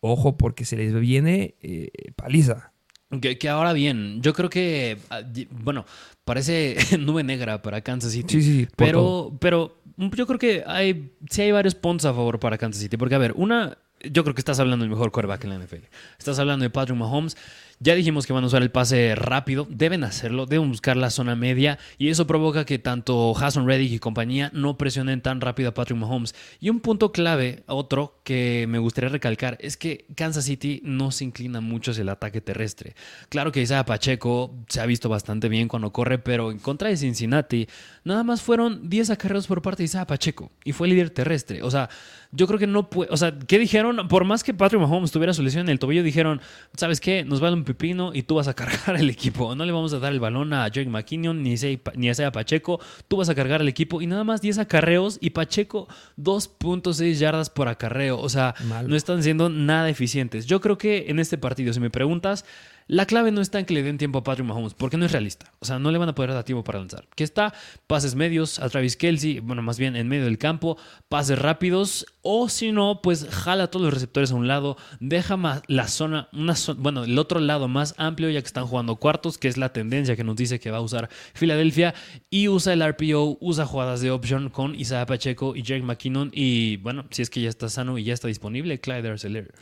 ojo 0.00 0.36
porque 0.36 0.64
se 0.64 0.76
les 0.76 0.94
viene 0.94 1.56
eh, 1.60 1.90
paliza. 2.16 2.73
Que, 3.20 3.48
ahora 3.48 3.72
bien, 3.72 4.20
yo 4.22 4.32
creo 4.32 4.50
que, 4.50 4.98
ah, 5.10 5.22
bueno, 5.50 5.84
parece 6.24 6.76
nube 6.98 7.22
negra 7.22 7.62
para 7.62 7.80
Kansas 7.80 8.12
City. 8.12 8.40
Sí, 8.40 8.42
sí, 8.42 8.68
pero, 8.76 9.36
pero 9.40 9.78
yo 9.96 10.26
creo 10.26 10.38
que 10.38 10.64
hay, 10.66 11.12
sí 11.30 11.42
hay 11.42 11.52
varios 11.52 11.74
puntos 11.74 12.06
a 12.06 12.14
favor 12.14 12.38
para 12.38 12.58
Kansas 12.58 12.82
City. 12.82 12.96
Porque, 12.96 13.14
a 13.14 13.18
ver, 13.18 13.32
una, 13.36 13.78
yo 14.02 14.22
creo 14.24 14.34
que 14.34 14.40
estás 14.40 14.60
hablando 14.60 14.84
del 14.84 14.90
mejor 14.90 15.10
quarterback 15.10 15.44
en 15.44 15.50
la 15.50 15.58
NFL. 15.58 15.84
Estás 16.18 16.38
hablando 16.38 16.62
de 16.62 16.70
Patrick 16.70 16.98
Mahomes. 16.98 17.36
Ya 17.80 17.94
dijimos 17.94 18.26
que 18.26 18.32
van 18.32 18.44
a 18.44 18.46
usar 18.46 18.62
el 18.62 18.70
pase 18.70 19.14
rápido, 19.16 19.66
deben 19.68 20.04
hacerlo, 20.04 20.46
deben 20.46 20.68
buscar 20.68 20.96
la 20.96 21.10
zona 21.10 21.34
media 21.34 21.78
y 21.98 22.08
eso 22.08 22.26
provoca 22.26 22.64
que 22.64 22.78
tanto 22.78 23.36
Hassan 23.36 23.66
Reddick 23.66 23.92
y 23.92 23.98
compañía 23.98 24.50
no 24.54 24.78
presionen 24.78 25.20
tan 25.20 25.40
rápido 25.40 25.70
a 25.70 25.74
Patrick 25.74 25.98
Mahomes. 25.98 26.34
Y 26.60 26.70
un 26.70 26.80
punto 26.80 27.10
clave, 27.10 27.64
otro 27.66 28.20
que 28.22 28.66
me 28.68 28.78
gustaría 28.78 29.10
recalcar, 29.10 29.58
es 29.60 29.76
que 29.76 30.06
Kansas 30.14 30.44
City 30.44 30.80
no 30.84 31.10
se 31.10 31.24
inclina 31.24 31.60
mucho 31.60 31.90
hacia 31.90 32.02
el 32.02 32.08
ataque 32.10 32.40
terrestre. 32.40 32.94
Claro 33.28 33.50
que 33.50 33.60
Isaiah 33.60 33.84
Pacheco 33.84 34.54
se 34.68 34.80
ha 34.80 34.86
visto 34.86 35.08
bastante 35.08 35.48
bien 35.48 35.66
cuando 35.66 35.92
corre, 35.92 36.18
pero 36.18 36.52
en 36.52 36.58
contra 36.58 36.88
de 36.88 36.96
Cincinnati 36.96 37.66
nada 38.04 38.22
más 38.22 38.40
fueron 38.40 38.88
10 38.88 39.10
acarreos 39.10 39.48
por 39.48 39.62
parte 39.62 39.82
de 39.82 39.86
Isaiah 39.86 40.06
Pacheco 40.06 40.52
y 40.64 40.72
fue 40.72 40.86
líder 40.86 41.10
terrestre. 41.10 41.62
O 41.62 41.70
sea, 41.70 41.88
yo 42.30 42.46
creo 42.46 42.58
que 42.58 42.66
no 42.66 42.90
puede, 42.90 43.10
o 43.12 43.16
sea, 43.16 43.36
¿qué 43.46 43.58
dijeron? 43.58 44.08
Por 44.08 44.24
más 44.24 44.44
que 44.44 44.54
Patrick 44.54 44.80
Mahomes 44.80 45.10
tuviera 45.10 45.32
su 45.32 45.42
lesión 45.42 45.66
en 45.66 45.70
el 45.70 45.78
tobillo, 45.78 46.02
dijeron, 46.02 46.40
¿sabes 46.76 47.00
qué? 47.00 47.24
Nos 47.24 47.40
vale 47.40 47.63
un 47.64 47.66
pepino 47.66 48.12
y 48.14 48.22
tú 48.22 48.34
vas 48.34 48.48
a 48.48 48.54
cargar 48.54 48.96
el 48.96 49.08
equipo. 49.08 49.54
No 49.54 49.64
le 49.64 49.72
vamos 49.72 49.92
a 49.94 49.98
dar 49.98 50.12
el 50.12 50.20
balón 50.20 50.52
a 50.52 50.68
Jake 50.68 50.88
McKinnon 50.88 51.42
ni, 51.42 51.54
ni 51.96 52.08
a 52.10 52.32
Pacheco. 52.32 52.80
Tú 53.08 53.16
vas 53.16 53.28
a 53.28 53.34
cargar 53.34 53.60
el 53.60 53.68
equipo 53.68 54.02
y 54.02 54.06
nada 54.06 54.24
más 54.24 54.40
10 54.42 54.58
acarreos 54.58 55.18
y 55.20 55.30
Pacheco 55.30 55.88
2.6 56.18 57.14
yardas 57.14 57.50
por 57.50 57.68
acarreo. 57.68 58.20
O 58.20 58.28
sea, 58.28 58.54
no 58.86 58.94
están 58.94 59.22
siendo 59.22 59.48
nada 59.48 59.88
eficientes. 59.88 60.46
Yo 60.46 60.60
creo 60.60 60.78
que 60.78 61.06
en 61.08 61.18
este 61.18 61.38
partido, 61.38 61.72
si 61.72 61.80
me 61.80 61.90
preguntas, 61.90 62.44
la 62.86 63.06
clave 63.06 63.30
no 63.30 63.40
está 63.40 63.58
en 63.58 63.64
que 63.64 63.74
le 63.74 63.82
den 63.82 63.98
tiempo 63.98 64.18
a 64.18 64.24
Patrick 64.24 64.46
Mahomes, 64.46 64.74
porque 64.74 64.96
no 64.96 65.06
es 65.06 65.12
realista. 65.12 65.52
O 65.60 65.64
sea, 65.64 65.78
no 65.78 65.90
le 65.90 65.98
van 65.98 66.08
a 66.08 66.14
poder 66.14 66.32
dar 66.32 66.44
tiempo 66.44 66.64
para 66.64 66.78
lanzar. 66.78 67.06
Que 67.16 67.24
está 67.24 67.54
pases 67.86 68.14
medios 68.14 68.58
a 68.58 68.68
Travis 68.68 68.96
Kelsey, 68.96 69.40
bueno, 69.40 69.62
más 69.62 69.78
bien 69.78 69.96
en 69.96 70.08
medio 70.08 70.24
del 70.24 70.38
campo, 70.38 70.76
pases 71.08 71.38
rápidos, 71.38 72.06
o 72.22 72.48
si 72.48 72.72
no, 72.72 73.00
pues 73.02 73.26
jala 73.30 73.68
todos 73.68 73.84
los 73.84 73.94
receptores 73.94 74.32
a 74.32 74.34
un 74.34 74.48
lado, 74.48 74.76
deja 75.00 75.36
más 75.36 75.62
la 75.66 75.88
zona, 75.88 76.28
una 76.32 76.54
bueno, 76.76 77.04
el 77.04 77.18
otro 77.18 77.40
lado 77.40 77.68
más 77.68 77.94
amplio, 77.98 78.30
ya 78.30 78.40
que 78.40 78.46
están 78.46 78.66
jugando 78.66 78.96
cuartos, 78.96 79.38
que 79.38 79.48
es 79.48 79.56
la 79.56 79.72
tendencia 79.72 80.16
que 80.16 80.24
nos 80.24 80.36
dice 80.36 80.60
que 80.60 80.70
va 80.70 80.78
a 80.78 80.82
usar 80.82 81.08
Filadelfia, 81.34 81.94
y 82.30 82.48
usa 82.48 82.72
el 82.72 82.86
RPO, 82.86 83.38
usa 83.40 83.66
jugadas 83.66 84.00
de 84.00 84.10
option 84.10 84.50
con 84.50 84.74
Isaiah 84.74 85.06
Pacheco 85.06 85.56
y 85.56 85.62
Jake 85.62 85.82
McKinnon, 85.82 86.30
y 86.34 86.76
bueno, 86.78 87.06
si 87.10 87.22
es 87.22 87.30
que 87.30 87.40
ya 87.40 87.48
está 87.48 87.68
sano 87.68 87.98
y 87.98 88.04
ya 88.04 88.14
está 88.14 88.28
disponible, 88.28 88.80
Clyde 88.80 89.08
Arcelor. 89.08 89.52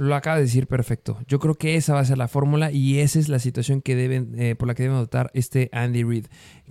Lo 0.00 0.14
acaba 0.14 0.36
de 0.36 0.44
decir 0.44 0.66
perfecto. 0.66 1.18
Yo 1.26 1.38
creo 1.40 1.56
que 1.56 1.76
esa 1.76 1.92
va 1.92 2.00
a 2.00 2.04
ser 2.06 2.16
la 2.16 2.26
fórmula 2.26 2.72
y 2.72 3.00
esa 3.00 3.18
es 3.18 3.28
la 3.28 3.38
situación 3.38 3.82
que 3.82 3.94
deben, 3.94 4.32
eh, 4.38 4.54
por 4.54 4.66
la 4.66 4.74
que 4.74 4.84
deben 4.84 4.96
adoptar 4.96 5.30
este 5.34 5.68
Andy 5.74 6.04
Reid. 6.04 6.24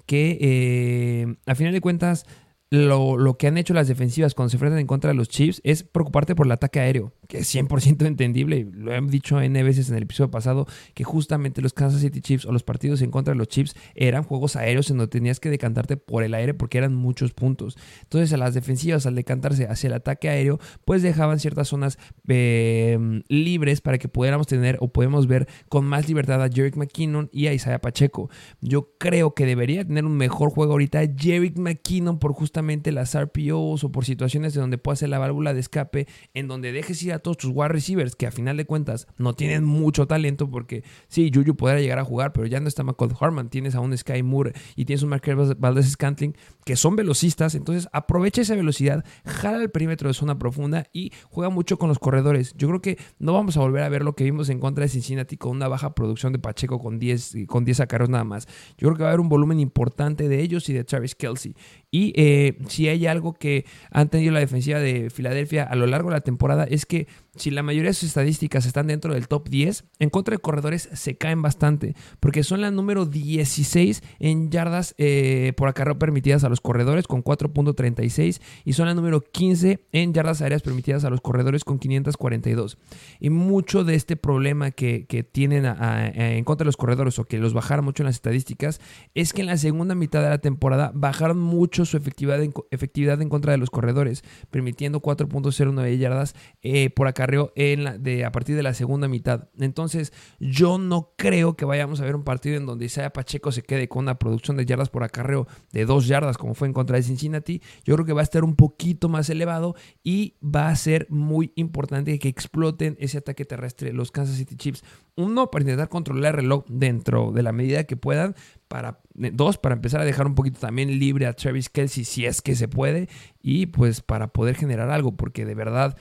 Que 0.08 0.36
eh, 0.42 1.36
a 1.46 1.54
final 1.54 1.72
de 1.72 1.80
cuentas 1.80 2.26
lo, 2.71 3.36
que 3.38 3.47
han 3.47 3.58
hecho 3.58 3.73
las 3.73 3.88
defensivas 3.88 4.36
cuando 4.36 4.51
se 4.51 4.58
enfrentan 4.58 4.79
en 4.79 4.86
contra 4.86 5.08
de 5.10 5.15
los 5.15 5.27
Chiefs 5.27 5.60
es 5.63 5.84
preocuparte 5.84 6.36
por 6.36 6.45
el 6.45 6.51
ataque 6.51 6.79
aéreo, 6.79 7.13
que 7.27 7.39
es 7.39 7.55
100% 7.55 8.05
entendible. 8.05 8.67
Lo 8.71 8.93
he 8.93 9.01
dicho 9.01 9.41
N 9.41 9.63
veces 9.63 9.89
en 9.89 9.95
el 9.95 10.03
episodio 10.03 10.29
pasado, 10.29 10.67
que 10.93 11.03
justamente 11.03 11.63
los 11.63 11.73
Kansas 11.73 12.01
City 12.01 12.21
Chiefs 12.21 12.45
o 12.45 12.51
los 12.51 12.62
partidos 12.62 13.01
en 13.01 13.10
contra 13.10 13.34
de 13.34 13.39
los 13.39 13.47
Chiefs 13.47 13.75
eran 13.95 14.21
juegos 14.21 14.55
aéreos 14.55 14.91
en 14.91 14.97
donde 14.97 15.10
tenías 15.10 15.39
que 15.39 15.49
decantarte 15.49 15.97
por 15.97 16.23
el 16.23 16.36
aire 16.36 16.53
porque 16.53 16.77
eran 16.77 16.93
muchos 16.93 17.34
puntos. 17.34 17.75
Entonces 18.03 18.34
a 18.34 18.38
las 18.38 18.53
defensivas 18.53 19.08
al 19.08 19.15
decantarse 19.15 19.65
hacia 19.65 19.88
el 19.88 19.93
ataque 19.93 20.29
aéreo, 20.29 20.60
pues 20.86 21.01
dejaban 21.01 21.39
ciertas 21.39 21.69
zonas 21.69 21.97
em, 22.27 23.23
libres 23.29 23.82
para 23.82 23.97
que 23.97 24.10
pudiéramos 24.10 24.45
tener 24.45 24.77
o 24.79 24.89
podemos 24.89 25.25
ver 25.25 25.47
con 25.69 25.88
más 25.88 26.08
libertad 26.08 26.43
a 26.43 26.49
Jerick 26.49 26.75
McKinnon 26.75 27.29
y 27.32 27.47
a 27.47 27.53
Isaiah 27.53 27.82
Pacheco. 27.82 28.29
Yo 28.62 28.93
creo 28.99 29.34
que 29.34 29.47
debería 29.47 29.84
tener 29.84 30.05
un 30.05 30.17
mejor 30.17 30.51
juego 30.51 30.73
ahorita 30.73 30.99
Jerick 31.17 31.58
McKinnon 31.58 32.19
por 32.19 32.34
justamente 32.34 32.59
las 32.91 33.17
RPOs 33.17 33.84
o 33.84 33.91
por 33.91 34.06
situaciones 34.06 34.54
de 34.54 34.62
donde 34.62 34.78
pueda 34.78 34.95
ser 34.95 35.10
la 35.10 35.19
válvula 35.19 35.54
de 35.54 35.60
escape, 35.60 36.08
en 36.34 36.48
donde 36.48 36.72
dejes 36.72 37.02
ir 37.04 37.13
a 37.13 37.19
todos 37.19 37.38
tus 37.38 37.52
wide 37.54 37.69
receivers 37.69 38.15
que 38.15 38.28
a 38.28 38.32
final 38.32 38.58
de 38.58 38.65
cuentas 38.65 39.08
no 39.17 39.34
tienen 39.34 39.63
mucho 39.63 40.08
talento 40.08 40.50
porque 40.50 40.84
sí, 41.08 41.32
Juju 41.34 41.56
podrá 41.56 41.80
llegar 41.80 42.00
a 42.00 42.04
jugar, 42.04 42.34
pero 42.34 42.45
ya 42.48 42.60
no 42.60 42.67
está 42.67 42.84
McCall 42.84 43.15
Harman, 43.19 43.50
tienes 43.50 43.76
a 43.76 43.80
un 43.80 43.98
Sky 43.98 44.24
Moore 44.24 44.54
y 44.76 44.86
tienes 44.86 45.04
un 45.04 45.10
Marker 45.10 45.36
Valdez 45.58 45.89
Scantling 45.91 46.36
que 46.65 46.76
son 46.76 46.95
velocistas, 46.95 47.56
entonces 47.56 47.88
aprovecha 47.93 48.41
esa 48.41 48.56
velocidad, 48.56 49.04
jala 49.26 49.62
el 49.62 49.72
perímetro 49.72 50.08
de 50.08 50.13
zona 50.13 50.38
profunda 50.38 50.88
y 50.93 51.12
juega 51.30 51.50
mucho 51.50 51.78
con 51.78 51.89
los 51.89 52.00
corredores. 52.00 52.54
Yo 52.58 52.67
creo 52.67 52.82
que 52.82 52.98
no 53.19 53.34
vamos 53.34 53.58
a 53.58 53.62
volver 53.62 53.84
a 53.84 53.89
ver 53.89 54.04
lo 54.04 54.15
que 54.15 54.24
vimos 54.24 54.50
en 54.50 54.60
contra 54.60 54.84
de 54.84 54.89
Cincinnati 54.89 55.38
con 55.38 55.52
una 55.52 55.67
baja 55.67 55.95
producción 55.95 56.34
de 56.34 56.39
Pacheco 56.39 56.80
con 56.80 57.00
10 57.00 57.38
con 57.48 57.65
10 57.65 57.80
acarreos 57.80 58.10
nada 58.10 58.24
más. 58.24 58.48
Yo 58.78 58.88
creo 58.88 58.95
que 58.95 59.04
va 59.04 59.10
a 59.10 59.12
haber 59.12 59.22
un 59.22 59.30
volumen 59.30 59.60
importante 59.60 60.28
de 60.28 60.41
ellos 60.41 60.69
y 60.69 60.74
de 60.74 60.84
Travis 60.84 61.15
Kelsey. 61.15 61.56
Y 61.91 62.13
eh, 62.15 62.48
si 62.67 62.88
hay 62.88 63.07
algo 63.07 63.33
que 63.33 63.65
han 63.91 64.09
tenido 64.09 64.33
la 64.33 64.39
defensiva 64.39 64.79
de 64.79 65.09
Filadelfia 65.09 65.63
a 65.63 65.75
lo 65.75 65.88
largo 65.88 66.09
de 66.09 66.15
la 66.15 66.21
temporada 66.21 66.63
es 66.63 66.85
que 66.85 67.07
si 67.36 67.52
la 67.52 67.63
mayoría 67.63 67.92
de 67.92 67.94
sus 67.94 68.10
estadísticas 68.10 68.65
están 68.65 68.88
dentro 68.88 69.13
del 69.13 69.28
top 69.28 69.50
10, 69.50 69.86
en 70.00 70.10
contra 70.10 70.34
de 70.34 70.39
corredores 70.39 70.89
se 70.94 71.18
caen 71.18 71.42
bastante, 71.42 71.96
porque 72.20 72.44
son 72.44 72.62
la 72.62 72.72
número 72.72 73.06
16 73.06 74.02
en 74.20 74.50
yardas 74.50 74.96
eh, 74.98 75.54
por 75.56 75.70
acarreo 75.70 76.00
permitidas 76.00 76.44
a 76.44 76.50
los 76.50 76.62
corredores 76.62 77.08
con 77.08 77.24
4.36 77.24 78.42
y 78.65 78.74
son 78.74 78.88
la 78.88 78.94
número 78.94 79.22
15 79.22 79.86
en 79.92 80.13
yardas 80.13 80.42
aéreas 80.42 80.62
permitidas 80.62 81.06
a 81.06 81.10
los 81.10 81.22
corredores 81.22 81.63
con 81.63 81.80
542. 81.80 82.78
Y 83.20 83.30
mucho 83.30 83.84
de 83.84 83.96
este 83.96 84.15
problema 84.15 84.72
que, 84.72 85.08
tienen 85.32 85.65
en 85.65 86.44
contra 86.44 86.63
de 86.63 86.68
los 86.68 86.78
corredores 86.78 87.20
o 87.20 87.26
que 87.26 87.38
los 87.38 87.54
bajaron 87.54 87.86
mucho 87.86 88.04
en 88.04 88.08
las 88.08 88.15
estadísticas 88.15 88.80
es 89.13 89.34
que 89.34 89.42
en 89.42 89.48
la 89.48 89.58
segunda 89.58 89.96
mitad 89.96 90.24
de 90.24 90.30
la 90.30 90.38
temporada 90.38 90.92
bajaron 90.94 91.39
mucho 91.39 91.86
su 91.86 91.98
efectividad 91.98 92.42
en, 92.42 92.54
efectividad 92.72 93.22
en 93.22 93.30
contra 93.30 93.52
de 93.52 93.58
los 93.58 93.70
corredores, 93.70 94.24
permitiendo 94.50 95.02
4.09 95.02 95.98
yardas 95.98 96.36
eh, 96.62 96.89
por 96.89 97.08
acarreo 97.08 97.18
en 97.55 97.84
la, 97.84 97.97
de, 97.97 98.25
a 98.25 98.32
partir 98.32 98.55
de 98.55 98.63
la 98.63 98.73
segunda 98.73 99.08
mitad. 99.08 99.49
Entonces, 99.60 100.13
yo 100.39 100.77
no 100.77 101.13
creo 101.17 101.55
que 101.55 101.65
vayamos 101.65 101.99
a 101.99 102.05
ver 102.05 102.15
un 102.15 102.23
partido 102.23 102.58
en 102.58 102.65
donde 102.65 102.86
Isaiah 102.86 103.12
Pacheco 103.12 103.51
se 103.51 103.62
quede 103.62 103.88
con 103.88 104.03
una 104.03 104.19
producción 104.19 104.58
de 104.58 104.65
yardas 104.65 104.89
por 104.89 105.03
acarreo 105.03 105.47
de 105.71 105.86
2 105.86 106.08
yardas, 106.08 106.38
como 106.38 106.53
fue 106.53 106.67
en 106.67 106.73
contra 106.73 106.97
de 106.97 107.03
Cincinnati. 107.03 107.62
Yo 107.84 107.95
creo 107.95 108.05
que 108.05 108.13
va 108.13 108.21
a 108.21 108.23
estar 108.23 108.43
un 108.43 108.55
poquito 108.55 109.10
más 109.10 109.29
elevado 109.29 109.75
y 110.03 110.36
va 110.43 110.69
a 110.69 110.75
ser 110.75 111.08
muy 111.10 111.51
importante 111.55 112.17
que 112.19 112.29
exploten 112.29 112.95
ese 112.99 113.17
ataque 113.17 113.45
terrestre 113.45 113.93
los 113.93 114.12
Kansas 114.12 114.38
City 114.38 114.55
Chiefs. 114.55 114.84
Uno, 115.15 115.51
para 115.51 115.63
intentar 115.63 115.89
controlar 115.89 116.36
el 116.36 116.41
reloj 116.41 116.63
dentro 116.69 117.32
de 117.32 117.43
la 117.43 117.51
medida 117.51 117.84
que 117.84 117.97
puedan. 117.97 118.36
Para, 118.69 119.01
eh, 119.19 119.32
dos, 119.34 119.58
para 119.58 119.75
empezar 119.75 119.99
a 119.99 120.05
dejar 120.05 120.27
un 120.27 120.36
poquito 120.36 120.60
también 120.60 120.99
libre 120.99 121.25
a 121.25 121.34
Travis 121.34 121.69
Kelsey 121.69 122.05
si 122.05 122.25
es 122.25 122.41
que 122.41 122.55
se 122.55 122.67
puede. 122.67 123.10
Y 123.41 123.65
pues 123.65 124.01
para 124.01 124.29
poder 124.29 124.55
generar 124.55 124.89
algo, 124.89 125.17
porque 125.17 125.45
de 125.45 125.55
verdad 125.55 125.97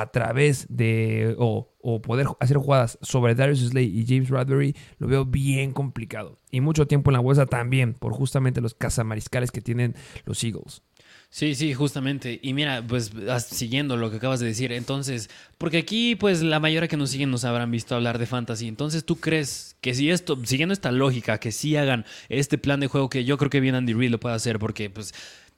a 0.00 0.10
través 0.10 0.66
de 0.68 1.36
o, 1.38 1.70
poder 2.02 2.26
hacer 2.40 2.56
jugadas 2.56 2.98
sobre 3.00 3.36
Darius 3.36 3.60
Slay 3.60 3.86
y 3.86 4.04
James 4.06 4.28
Bradbury 4.28 4.74
lo 4.98 5.06
veo 5.06 5.24
bien 5.24 5.70
complicado. 5.70 6.40
Y 6.50 6.60
mucho 6.60 6.86
tiempo 6.86 7.10
en 7.10 7.14
la 7.14 7.20
bolsa 7.20 7.46
también 7.46 7.94
por 7.94 8.12
justamente 8.12 8.60
los 8.60 8.74
cazamariscales 8.74 9.52
que 9.52 9.60
tienen 9.60 9.94
los 10.24 10.42
Eagles. 10.42 10.82
Sí, 11.30 11.54
sí, 11.54 11.74
justamente. 11.74 12.40
Y 12.42 12.54
mira, 12.54 12.84
pues 12.86 13.12
siguiendo 13.48 13.96
lo 13.96 14.10
que 14.10 14.16
acabas 14.16 14.40
de 14.40 14.46
decir, 14.46 14.72
entonces, 14.72 15.30
porque 15.58 15.78
aquí 15.78 16.16
pues 16.16 16.42
la 16.42 16.60
mayoría 16.60 16.88
que 16.88 16.96
nos 16.96 17.10
siguen 17.10 17.30
nos 17.30 17.44
habrán 17.44 17.70
visto 17.70 17.94
hablar 17.94 18.18
de 18.18 18.26
fantasy. 18.26 18.66
Entonces, 18.66 19.04
¿tú 19.04 19.16
crees 19.16 19.76
que 19.80 19.94
si 19.94 20.10
esto, 20.10 20.38
siguiendo 20.44 20.72
esta 20.72 20.90
lógica, 20.90 21.38
que 21.38 21.52
sí 21.52 21.76
hagan 21.76 22.04
este 22.28 22.56
plan 22.56 22.80
de 22.80 22.86
juego 22.86 23.10
que 23.10 23.24
yo 23.24 23.36
creo 23.36 23.50
que 23.50 23.60
bien 23.60 23.74
Andy 23.74 23.94
Reid 23.94 24.10
lo 24.10 24.20
puede 24.20 24.34
hacer 24.34 24.58
porque 24.58 24.90
pues 24.90 25.12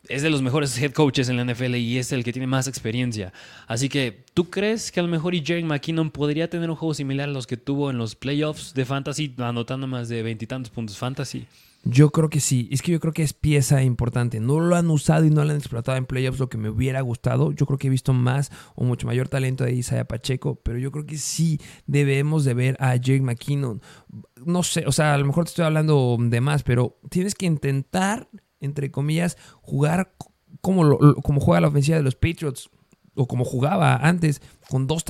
es 0.09 0.23
de 0.23 0.31
los 0.31 0.43
mejores 0.43 0.77
head 0.81 0.93
coaches 0.93 1.29
en 1.29 1.37
la 1.37 1.45
NFL 1.45 1.75
y 1.77 1.99
es 1.99 2.13
el 2.13 2.25
que 2.25 2.33
tiene 2.33 2.47
más 2.47 2.69
experiencia. 2.69 3.33
Así 3.67 3.89
que, 3.89 4.25
¿tú 4.35 4.51
crees 4.51 4.93
que 4.93 5.01
a 5.01 5.03
lo 5.03 5.09
mejor 5.09 5.35
y 5.35 5.45
Jerry 5.45 5.65
McKinnon 5.65 6.11
podría 6.11 6.49
tener 6.51 6.71
un 6.71 6.77
juego 6.77 6.95
similar 6.95 7.29
a 7.29 7.33
los 7.33 7.47
que 7.47 7.57
tuvo 7.57 7.91
en 7.91 7.99
los 7.99 8.15
playoffs 8.15 8.75
de 8.75 8.85
fantasy, 8.85 9.35
anotando 9.39 9.87
más 9.87 10.09
de 10.09 10.23
veintitantos 10.23 10.71
puntos 10.71 10.99
fantasy? 10.99 11.47
Yo 11.89 12.11
creo 12.11 12.29
que 12.29 12.41
sí. 12.41 12.69
Es 12.73 12.83
que 12.83 12.91
yo 12.91 12.99
creo 12.99 13.13
que 13.13 13.23
es 13.23 13.33
pieza 13.33 13.81
importante. 13.85 14.41
No 14.41 14.59
lo 14.59 14.75
han 14.75 14.91
usado 14.91 15.25
y 15.25 15.31
no 15.31 15.45
lo 15.45 15.51
han 15.51 15.57
explotado 15.57 15.97
en 15.97 16.05
playoffs 16.05 16.41
lo 16.41 16.49
que 16.49 16.59
me 16.59 16.69
hubiera 16.69 17.01
gustado. 17.01 17.53
Yo 17.53 17.65
creo 17.65 17.79
que 17.79 17.87
he 17.87 17.91
visto 17.91 18.13
más 18.13 18.51
o 18.75 18.83
mucho 18.83 19.07
mayor 19.07 19.29
talento 19.29 19.63
de 19.63 19.73
Isaiah 19.73 20.05
Pacheco, 20.05 20.57
pero 20.65 20.79
yo 20.81 20.91
creo 20.91 21.07
que 21.07 21.17
sí 21.17 21.61
debemos 21.87 22.45
de 22.45 22.55
ver 22.55 22.77
a 22.81 22.97
Jake 22.97 23.21
McKinnon. 23.21 23.81
No 24.45 24.65
sé, 24.65 24.85
o 24.87 24.91
sea, 24.91 25.15
a 25.15 25.19
lo 25.19 25.27
mejor 25.27 25.45
te 25.45 25.51
estoy 25.51 25.65
hablando 25.65 26.17
de 26.19 26.41
más, 26.41 26.65
pero 26.65 26.99
tienes 27.09 27.37
que 27.37 27.47
intentar 27.47 28.29
entre 28.61 28.91
comillas, 28.91 29.37
jugar 29.63 30.15
como, 30.61 30.99
como 31.23 31.41
juega 31.41 31.61
la 31.61 31.69
ofensiva 31.69 31.97
de 31.97 32.03
los 32.03 32.15
Patriots 32.15 32.71
o 33.15 33.27
como 33.27 33.45
jugaba 33.45 33.97
antes 33.97 34.43
con 34.69 34.87
dos 34.87 35.05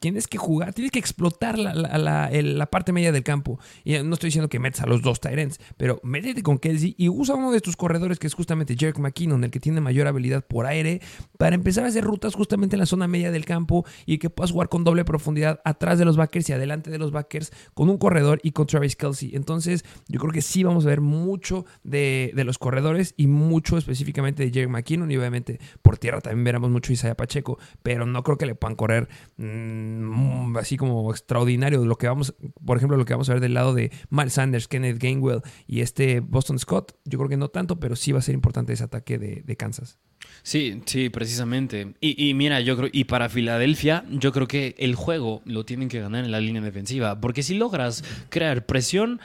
Tienes 0.00 0.26
que 0.26 0.38
jugar, 0.38 0.74
tienes 0.74 0.92
que 0.92 0.98
explotar 0.98 1.58
la, 1.58 1.72
la, 1.74 2.66
parte 2.66 2.92
media 2.92 3.12
del 3.12 3.22
campo. 3.22 3.58
Y 3.84 3.98
no 3.98 4.14
estoy 4.14 4.28
diciendo 4.28 4.48
que 4.48 4.58
metas 4.58 4.82
a 4.82 4.86
los 4.86 5.02
dos 5.02 5.20
Tyrants, 5.20 5.60
pero 5.76 6.00
métete 6.02 6.42
con 6.42 6.58
Kelsey 6.58 6.94
y 6.98 7.08
usa 7.08 7.34
uno 7.34 7.52
de 7.52 7.60
tus 7.60 7.76
corredores, 7.76 8.18
que 8.18 8.26
es 8.26 8.34
justamente 8.34 8.76
Jerk 8.76 8.98
McKinnon, 8.98 9.44
el 9.44 9.50
que 9.50 9.60
tiene 9.60 9.80
mayor 9.80 10.06
habilidad 10.06 10.44
por 10.44 10.66
aire, 10.66 11.00
para 11.38 11.54
empezar 11.54 11.84
a 11.84 11.88
hacer 11.88 12.04
rutas 12.04 12.34
justamente 12.34 12.76
en 12.76 12.80
la 12.80 12.86
zona 12.86 13.08
media 13.08 13.30
del 13.30 13.44
campo 13.44 13.84
y 14.04 14.18
que 14.18 14.30
puedas 14.30 14.52
jugar 14.52 14.68
con 14.68 14.84
doble 14.84 15.04
profundidad 15.04 15.60
atrás 15.64 15.98
de 15.98 16.04
los 16.04 16.16
backers 16.16 16.48
y 16.48 16.52
adelante 16.52 16.90
de 16.90 16.98
los 16.98 17.12
backers 17.12 17.52
con 17.74 17.88
un 17.88 17.98
corredor 17.98 18.40
y 18.42 18.52
con 18.52 18.66
Travis 18.66 18.96
Kelsey. 18.96 19.32
Entonces, 19.34 19.84
yo 20.08 20.20
creo 20.20 20.32
que 20.32 20.42
sí 20.42 20.62
vamos 20.64 20.86
a 20.86 20.88
ver 20.88 21.00
mucho 21.00 21.64
de, 21.82 22.32
los 22.46 22.58
corredores 22.58 23.14
y 23.16 23.26
mucho 23.26 23.76
específicamente 23.76 24.44
de 24.44 24.50
Jerk 24.52 24.70
McKinnon. 24.70 25.10
Y 25.10 25.16
obviamente 25.16 25.58
por 25.82 25.98
tierra 25.98 26.20
también 26.20 26.44
veremos 26.44 26.70
mucho 26.70 26.92
Isaiah 26.92 27.16
Pacheco, 27.16 27.58
pero 27.82 28.06
no 28.06 28.22
creo 28.22 28.38
que 28.38 28.46
le 28.46 28.54
puedan 28.54 28.76
correr. 28.76 29.08
Mm, 29.36 29.65
Mm, 29.66 30.56
así 30.56 30.76
como 30.76 31.10
extraordinario. 31.10 31.84
Lo 31.84 31.96
que 31.96 32.06
vamos, 32.06 32.34
por 32.64 32.76
ejemplo, 32.76 32.96
lo 32.96 33.04
que 33.04 33.14
vamos 33.14 33.28
a 33.28 33.32
ver 33.32 33.40
del 33.40 33.54
lado 33.54 33.74
de 33.74 33.90
Miles 34.10 34.34
Sanders, 34.34 34.68
Kenneth 34.68 34.98
Gainwell 34.98 35.42
y 35.66 35.80
este 35.80 36.20
Boston 36.20 36.58
Scott, 36.58 36.96
yo 37.04 37.18
creo 37.18 37.28
que 37.28 37.36
no 37.36 37.48
tanto, 37.48 37.78
pero 37.80 37.96
sí 37.96 38.12
va 38.12 38.20
a 38.20 38.22
ser 38.22 38.34
importante 38.34 38.72
ese 38.72 38.84
ataque 38.84 39.18
de, 39.18 39.56
Kansas. 39.56 39.98
Sí, 40.42 40.82
sí, 40.84 41.08
precisamente. 41.08 41.94
Y, 42.00 42.28
y, 42.28 42.34
mira, 42.34 42.60
yo 42.60 42.76
creo, 42.76 42.90
y 42.92 43.04
para 43.04 43.28
Filadelfia, 43.28 44.04
yo 44.10 44.32
creo 44.32 44.46
que 44.46 44.74
el 44.78 44.94
juego 44.94 45.42
lo 45.44 45.64
tienen 45.64 45.88
que 45.88 46.00
ganar 46.00 46.24
en 46.24 46.30
la 46.30 46.40
línea 46.40 46.60
defensiva, 46.60 47.20
porque 47.20 47.42
si 47.42 47.54
logras 47.54 48.04
crear 48.28 48.66
presión, 48.66 49.20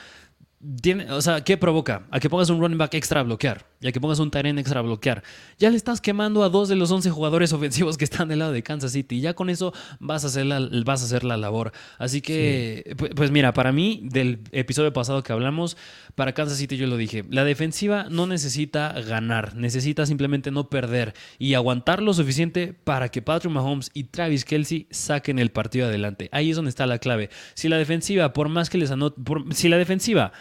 tiene, 0.81 1.11
o 1.11 1.21
sea, 1.21 1.43
¿qué 1.43 1.57
provoca? 1.57 2.07
A 2.11 2.19
que 2.19 2.29
pongas 2.29 2.49
un 2.49 2.59
running 2.59 2.77
back 2.77 2.93
extra 2.93 3.21
a 3.21 3.23
bloquear 3.23 3.65
ya 3.81 3.91
que 3.91 3.99
pongas 3.99 4.19
un 4.19 4.29
Tyrant 4.29 4.59
extra 4.59 4.79
a 4.79 4.83
bloquear. 4.83 5.23
Ya 5.57 5.69
le 5.69 5.75
estás 5.75 5.99
quemando 5.99 6.43
a 6.43 6.49
dos 6.49 6.69
de 6.69 6.75
los 6.75 6.91
11 6.91 7.09
jugadores 7.09 7.51
ofensivos 7.53 7.97
que 7.97 8.05
están 8.05 8.29
del 8.29 8.39
lado 8.39 8.51
de 8.51 8.63
Kansas 8.63 8.91
City. 8.91 9.17
Y 9.17 9.21
ya 9.21 9.33
con 9.33 9.49
eso 9.49 9.73
vas 9.99 10.23
a 10.23 10.27
hacer 10.27 10.45
la, 10.45 10.69
vas 10.85 11.01
a 11.01 11.05
hacer 11.05 11.23
la 11.23 11.35
labor. 11.35 11.73
Así 11.97 12.21
que, 12.21 12.95
pues, 13.15 13.31
mira, 13.31 13.53
para 13.53 13.71
mí, 13.71 14.01
del 14.03 14.39
episodio 14.51 14.93
pasado 14.93 15.23
que 15.23 15.33
hablamos, 15.33 15.77
para 16.15 16.33
Kansas 16.33 16.59
City 16.59 16.77
yo 16.77 16.87
lo 16.87 16.95
dije, 16.95 17.25
la 17.29 17.43
defensiva 17.43 18.05
no 18.09 18.27
necesita 18.27 18.93
ganar, 19.01 19.55
necesita 19.55 20.05
simplemente 20.05 20.51
no 20.51 20.69
perder 20.69 21.13
y 21.39 21.55
aguantar 21.55 22.03
lo 22.03 22.13
suficiente 22.13 22.73
para 22.73 23.09
que 23.09 23.21
Patrick 23.21 23.51
Mahomes 23.51 23.89
y 23.93 24.05
Travis 24.05 24.45
Kelsey 24.45 24.87
saquen 24.91 25.39
el 25.39 25.51
partido 25.51 25.87
adelante. 25.87 26.29
Ahí 26.31 26.51
es 26.51 26.55
donde 26.55 26.69
está 26.69 26.85
la 26.85 26.99
clave. 26.99 27.29
Si 27.55 27.67
la 27.67 27.77
defensiva, 27.77 28.33
por 28.33 28.49
más 28.49 28.69
que 28.69 28.77
les 28.77 28.91
anote, 28.91 29.19
si 29.51 29.69
la 29.69 29.77
defensiva 29.77 30.31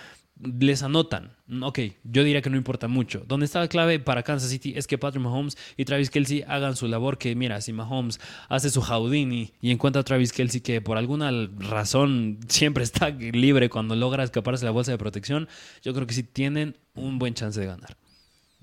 les 0.42 0.82
anotan. 0.82 1.32
Ok, 1.62 1.80
yo 2.04 2.24
diría 2.24 2.42
que 2.42 2.50
no 2.50 2.56
importa 2.56 2.88
mucho. 2.88 3.24
Donde 3.26 3.46
está 3.46 3.60
la 3.60 3.68
clave 3.68 3.98
para 3.98 4.22
Kansas 4.22 4.50
City 4.50 4.74
es 4.76 4.86
que 4.86 4.98
Patrick 4.98 5.22
Mahomes 5.22 5.56
y 5.76 5.84
Travis 5.84 6.10
Kelsey 6.10 6.44
hagan 6.46 6.76
su 6.76 6.86
labor. 6.88 7.18
Que 7.18 7.34
mira, 7.34 7.60
si 7.60 7.72
Mahomes 7.72 8.20
hace 8.48 8.70
su 8.70 8.80
Houdini 8.80 9.52
y 9.60 9.70
encuentra 9.70 10.00
a 10.00 10.04
Travis 10.04 10.32
Kelsey 10.32 10.60
que 10.60 10.80
por 10.80 10.96
alguna 10.96 11.30
razón 11.58 12.38
siempre 12.48 12.84
está 12.84 13.10
libre 13.10 13.68
cuando 13.68 13.96
logra 13.96 14.24
escaparse 14.24 14.64
de 14.64 14.66
la 14.66 14.72
bolsa 14.72 14.92
de 14.92 14.98
protección, 14.98 15.48
yo 15.82 15.92
creo 15.94 16.06
que 16.06 16.14
sí 16.14 16.22
tienen 16.22 16.76
un 16.94 17.18
buen 17.18 17.34
chance 17.34 17.60
de 17.60 17.66
ganar. 17.66 17.96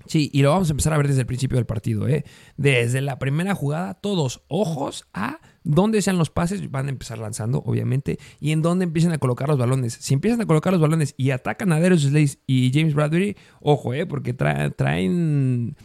Sí, 0.06 0.30
y 0.32 0.42
lo 0.42 0.50
vamos 0.50 0.68
a 0.68 0.72
empezar 0.72 0.92
a 0.92 0.96
ver 0.96 1.08
desde 1.08 1.20
el 1.20 1.26
principio 1.26 1.56
del 1.56 1.66
partido. 1.66 2.08
¿eh? 2.08 2.24
Desde 2.56 3.00
la 3.00 3.18
primera 3.18 3.54
jugada, 3.54 3.94
todos 3.94 4.42
ojos 4.48 5.06
a 5.12 5.40
dónde 5.64 6.00
sean 6.00 6.16
los 6.16 6.30
pases, 6.30 6.70
van 6.70 6.86
a 6.86 6.90
empezar 6.90 7.18
lanzando, 7.18 7.58
obviamente, 7.58 8.18
y 8.40 8.52
en 8.52 8.62
dónde 8.62 8.84
empiezan 8.84 9.12
a 9.12 9.18
colocar 9.18 9.48
los 9.48 9.58
balones. 9.58 9.98
Si 10.00 10.14
empiezan 10.14 10.40
a 10.40 10.46
colocar 10.46 10.72
los 10.72 10.80
balones 10.80 11.14
y 11.18 11.30
atacan 11.30 11.72
a 11.72 11.80
Darius 11.80 12.02
Slays 12.02 12.38
y 12.46 12.70
James 12.72 12.94
Bradbury, 12.94 13.36
ojo, 13.60 13.92
¿eh? 13.92 14.06
porque 14.06 14.32
traen 14.32 14.72
Traen 14.76 15.76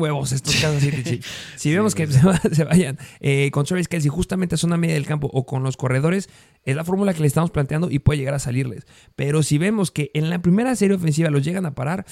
huevos 0.00 0.32
estos 0.32 0.54
Kansas 0.56 0.82
City 0.82 1.02
Chiefs. 1.02 1.28
Si 1.56 1.72
vemos 1.74 1.94
que 1.94 2.06
se, 2.06 2.64
vayan 2.64 2.98
eh, 3.20 3.50
con 3.50 3.64
Travis 3.64 3.88
Kelsey 3.88 4.10
justamente 4.10 4.54
a 4.54 4.58
zona 4.58 4.76
media 4.76 4.94
del 4.94 5.06
campo 5.06 5.28
o 5.32 5.46
con 5.46 5.62
los 5.62 5.76
corredores, 5.76 6.28
es 6.64 6.76
la 6.76 6.84
fórmula 6.84 7.14
que 7.14 7.20
le 7.20 7.26
estamos 7.26 7.50
planteando 7.50 7.90
y 7.90 7.98
puede 7.98 8.18
llegar 8.18 8.34
a 8.34 8.38
salirles. 8.38 8.86
Pero 9.16 9.42
si 9.42 9.58
vemos 9.58 9.90
que 9.90 10.10
en 10.14 10.30
la 10.30 10.40
primera 10.40 10.74
serie 10.76 10.96
ofensiva 10.96 11.30
los 11.30 11.44
llegan 11.44 11.66
a 11.66 11.74
parar, 11.74 12.04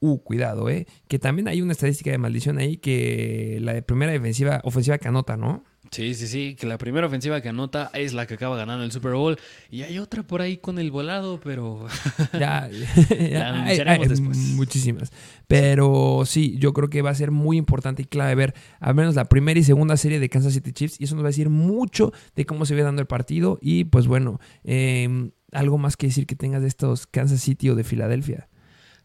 uh, 0.00 0.18
cuidado, 0.18 0.68
¿eh? 0.70 0.86
Que 1.08 1.18
también 1.18 1.48
hay 1.48 1.62
una 1.62 1.72
estadística 1.72 2.10
de 2.10 2.18
maldición 2.18 2.58
ahí 2.58 2.76
que 2.76 3.58
la 3.60 3.80
primera 3.82 4.12
defensiva, 4.12 4.60
ofensiva 4.64 4.98
que 4.98 5.08
anota, 5.08 5.36
¿no? 5.36 5.64
Sí, 5.90 6.14
sí, 6.14 6.26
sí, 6.26 6.56
que 6.56 6.66
la 6.66 6.78
primera 6.78 7.06
ofensiva 7.06 7.40
que 7.40 7.48
anota 7.48 7.90
es 7.94 8.12
la 8.12 8.26
que 8.26 8.34
acaba 8.34 8.56
ganando 8.56 8.84
el 8.84 8.92
Super 8.92 9.12
Bowl. 9.12 9.38
Y 9.70 9.82
hay 9.82 9.98
otra 9.98 10.22
por 10.22 10.40
ahí 10.40 10.56
con 10.58 10.78
el 10.78 10.90
volado, 10.90 11.40
pero. 11.40 11.86
ya, 12.32 12.68
ya 13.30 13.64
hay, 13.64 14.08
después. 14.08 14.36
Muchísimas. 14.54 15.12
Pero 15.46 16.22
sí, 16.26 16.56
yo 16.58 16.72
creo 16.72 16.88
que 16.88 17.02
va 17.02 17.10
a 17.10 17.14
ser 17.14 17.30
muy 17.30 17.56
importante 17.56 18.02
y 18.02 18.04
clave 18.06 18.34
ver 18.34 18.54
al 18.80 18.94
menos 18.94 19.14
la 19.14 19.26
primera 19.26 19.58
y 19.58 19.64
segunda 19.64 19.96
serie 19.96 20.20
de 20.20 20.28
Kansas 20.28 20.54
City 20.54 20.72
Chiefs. 20.72 21.00
Y 21.00 21.04
eso 21.04 21.14
nos 21.14 21.24
va 21.24 21.28
a 21.28 21.30
decir 21.30 21.50
mucho 21.50 22.12
de 22.34 22.46
cómo 22.46 22.66
se 22.66 22.74
ve 22.74 22.82
dando 22.82 23.00
el 23.00 23.06
partido. 23.06 23.58
Y 23.60 23.84
pues 23.84 24.06
bueno, 24.06 24.40
em, 24.64 25.30
algo 25.52 25.78
más 25.78 25.96
que 25.96 26.08
decir 26.08 26.26
que 26.26 26.36
tengas 26.36 26.62
de 26.62 26.68
estos 26.68 27.06
Kansas 27.06 27.40
City 27.40 27.70
o 27.70 27.74
de 27.74 27.84
Filadelfia. 27.84 28.48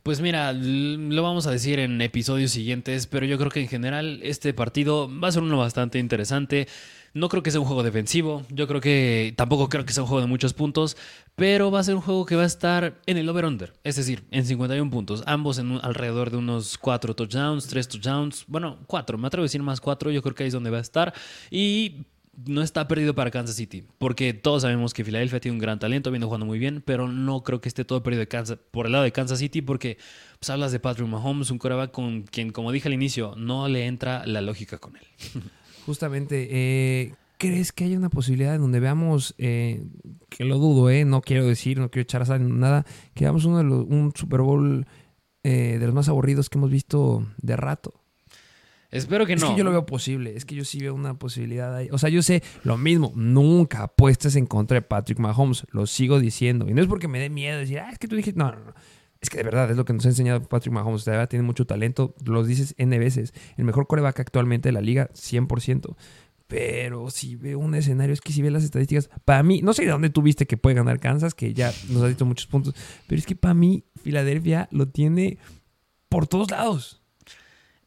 Pues 0.04 0.20
mira, 0.20 0.52
lo 0.52 1.22
vamos 1.22 1.46
a 1.46 1.52
decir 1.52 1.78
en 1.78 2.02
episodios 2.02 2.50
siguientes, 2.50 3.06
pero 3.06 3.28
yo 3.28 3.38
creo 3.38 3.52
que 3.52 3.62
en 3.62 3.68
general 3.68 4.20
este 4.24 4.52
partido 4.52 5.08
va 5.08 5.28
a 5.28 5.32
ser 5.32 5.44
uno 5.44 5.60
bastante 5.60 6.00
interesante. 6.00 6.68
No 7.14 7.30
creo 7.30 7.44
que 7.44 7.52
sea 7.52 7.60
un 7.60 7.68
juego 7.68 7.84
defensivo, 7.84 8.44
yo 8.50 8.68
creo 8.68 8.82
que 8.82 9.34
tampoco 9.38 9.70
creo 9.70 9.86
que 9.86 9.94
sea 9.94 10.02
un 10.02 10.10
juego 10.10 10.22
de 10.22 10.28
muchos 10.28 10.54
puntos, 10.54 10.98
pero 11.36 11.70
va 11.70 11.82
a 11.82 11.84
ser 11.84 11.94
un 11.94 12.02
juego 12.02 12.26
que 12.26 12.36
va 12.36 12.44
a 12.44 12.48
estar 12.48 13.00
en 13.06 13.18
el 13.18 13.30
over-under, 13.30 13.74
es 13.84 13.98
decir, 13.98 14.24
en 14.32 14.46
51 14.46 14.90
puntos, 14.90 15.22
ambos 15.28 15.60
en 15.60 15.78
alrededor 15.84 16.32
de 16.32 16.38
unos 16.38 16.78
4 16.78 17.14
touchdowns, 17.14 17.68
3 17.68 17.88
touchdowns, 17.90 18.46
bueno, 18.48 18.80
4, 18.88 19.18
me 19.18 19.28
atrevo 19.28 19.44
a 19.44 19.46
decir 19.46 19.62
más 19.62 19.82
4, 19.82 20.10
yo 20.10 20.22
creo 20.24 20.34
que 20.34 20.44
ahí 20.44 20.48
es 20.48 20.54
donde 20.54 20.70
va 20.70 20.78
a 20.78 20.82
estar. 20.82 21.14
Y 21.52 22.06
no 22.46 22.62
está 22.62 22.88
perdido 22.88 23.16
para 23.16 23.32
Kansas 23.32 23.56
City, 23.56 23.84
porque 23.98 24.34
todos 24.34 24.64
sabemos 24.64 24.94
que 24.94 25.04
Filadelfia 25.04 25.40
tiene 25.40 25.56
un 25.56 25.60
gran 25.60 25.80
talento, 25.80 26.12
viene 26.12 26.26
jugando 26.26 26.46
muy 26.46 26.60
bien, 26.60 26.82
pero 26.86 27.08
no 27.08 27.44
creo 27.44 27.62
que 27.62 27.70
esté 27.70 27.86
todo 27.86 28.04
perdido 28.04 28.26
por 28.72 28.86
el 28.86 28.92
lado 28.92 29.04
de 29.04 29.12
Kansas 29.12 29.40
City, 29.40 29.62
porque 29.62 29.98
pues, 30.40 30.50
hablas 30.50 30.72
de 30.72 30.80
Patrick 30.80 31.08
Mahomes, 31.08 31.52
un 31.52 31.58
coreback 31.58 31.92
con 31.92 32.24
quien, 32.24 32.52
como 32.52 32.72
dije 32.72 32.88
al 32.88 32.94
inicio, 32.94 33.36
no 33.38 33.68
le 33.68 33.86
entra 33.86 34.26
la 34.26 34.42
lógica 34.42 34.78
con 34.78 34.96
él. 34.98 35.04
Justamente, 35.86 36.48
eh, 36.52 37.16
¿crees 37.38 37.72
que 37.72 37.86
hay 37.86 37.96
una 37.96 38.10
posibilidad 38.10 38.56
en 38.56 38.62
donde 38.62 38.80
veamos, 38.80 39.34
eh, 39.38 39.84
que 40.30 40.46
lo 40.46 40.60
dudo, 40.60 40.90
eh, 40.90 41.06
no 41.06 41.22
quiero 41.22 41.46
decir, 41.46 41.80
no 41.80 41.90
quiero 41.90 42.04
echar 42.04 42.32
a 42.32 42.38
nada, 42.38 42.86
que 43.14 43.24
veamos 43.24 43.46
uno 43.46 43.58
de 43.58 43.64
los, 43.64 43.86
un 43.88 44.14
Super 44.16 44.42
Bowl 44.42 44.86
eh, 45.44 45.78
de 45.80 45.86
los 45.86 45.96
más 45.96 46.08
aburridos 46.08 46.50
que 46.50 46.60
hemos 46.60 46.70
visto 46.70 47.26
de 47.38 47.56
rato? 47.56 48.01
Espero 48.92 49.26
que 49.26 49.36
no. 49.38 49.46
Es 49.46 49.52
que 49.52 49.58
yo 49.58 49.64
lo 49.64 49.72
veo 49.72 49.86
posible, 49.86 50.36
es 50.36 50.44
que 50.44 50.54
yo 50.54 50.66
sí 50.66 50.80
veo 50.80 50.94
una 50.94 51.18
posibilidad 51.18 51.74
ahí. 51.74 51.88
O 51.92 51.98
sea, 51.98 52.10
yo 52.10 52.22
sé 52.22 52.44
lo 52.64 52.78
mismo, 52.78 53.14
nunca 53.16 53.84
apuestes 53.84 54.36
en 54.36 54.46
contra 54.46 54.76
de 54.76 54.82
Patrick 54.82 55.18
Mahomes, 55.18 55.66
lo 55.72 55.88
sigo 55.88 56.20
diciendo. 56.20 56.68
Y 56.70 56.74
no 56.74 56.82
es 56.82 56.88
porque 56.88 57.08
me 57.08 57.20
dé 57.20 57.30
miedo 57.30 57.58
decir, 57.58 57.80
ah, 57.80 57.90
es 57.90 57.98
que 57.98 58.08
tú 58.08 58.16
dijiste, 58.16 58.38
no, 58.38 58.52
no, 58.52 58.60
no. 58.66 58.74
Es 59.22 59.30
que 59.30 59.38
de 59.38 59.44
verdad 59.44 59.70
es 59.70 59.78
lo 59.78 59.86
que 59.86 59.94
nos 59.94 60.06
ha 60.06 60.10
enseñado 60.10 60.42
Patrick 60.44 60.74
Mahomes. 60.74 61.06
De 61.06 61.12
verdad 61.12 61.30
tiene 61.30 61.44
mucho 61.44 61.66
talento, 61.66 62.16
lo 62.26 62.44
dices 62.44 62.74
N 62.78 62.98
veces. 63.00 63.34
El 63.56 63.66
mejor 63.66 63.88
coreback 63.88 64.20
actualmente 64.20 64.70
de 64.70 64.74
la 64.74 64.82
liga, 64.82 65.10
100%. 65.14 65.96
Pero 66.48 67.10
si 67.12 67.38
veo 67.38 67.60
un 67.60 67.76
escenario, 67.76 68.12
es 68.14 68.20
que 68.20 68.34
si 68.34 68.42
ves 68.42 68.52
las 68.52 68.64
estadísticas, 68.64 69.10
para 69.24 69.42
mí, 69.42 69.62
no 69.62 69.72
sé 69.72 69.84
de 69.84 69.92
dónde 69.92 70.10
tuviste 70.10 70.48
que 70.48 70.58
puede 70.58 70.76
ganar 70.76 71.00
Kansas, 71.00 71.34
que 71.34 71.54
ya 71.54 71.72
nos 71.88 72.04
ha 72.04 72.08
dicho 72.10 72.26
muchos 72.26 72.48
puntos, 72.48 72.76
pero 73.08 73.20
es 73.20 73.26
que 73.26 73.38
para 73.38 73.54
mí, 73.54 73.86
Filadelfia 74.04 74.68
lo 74.72 74.90
tiene 74.90 75.38
por 76.10 76.28
todos 76.28 76.52
lados. 76.52 77.01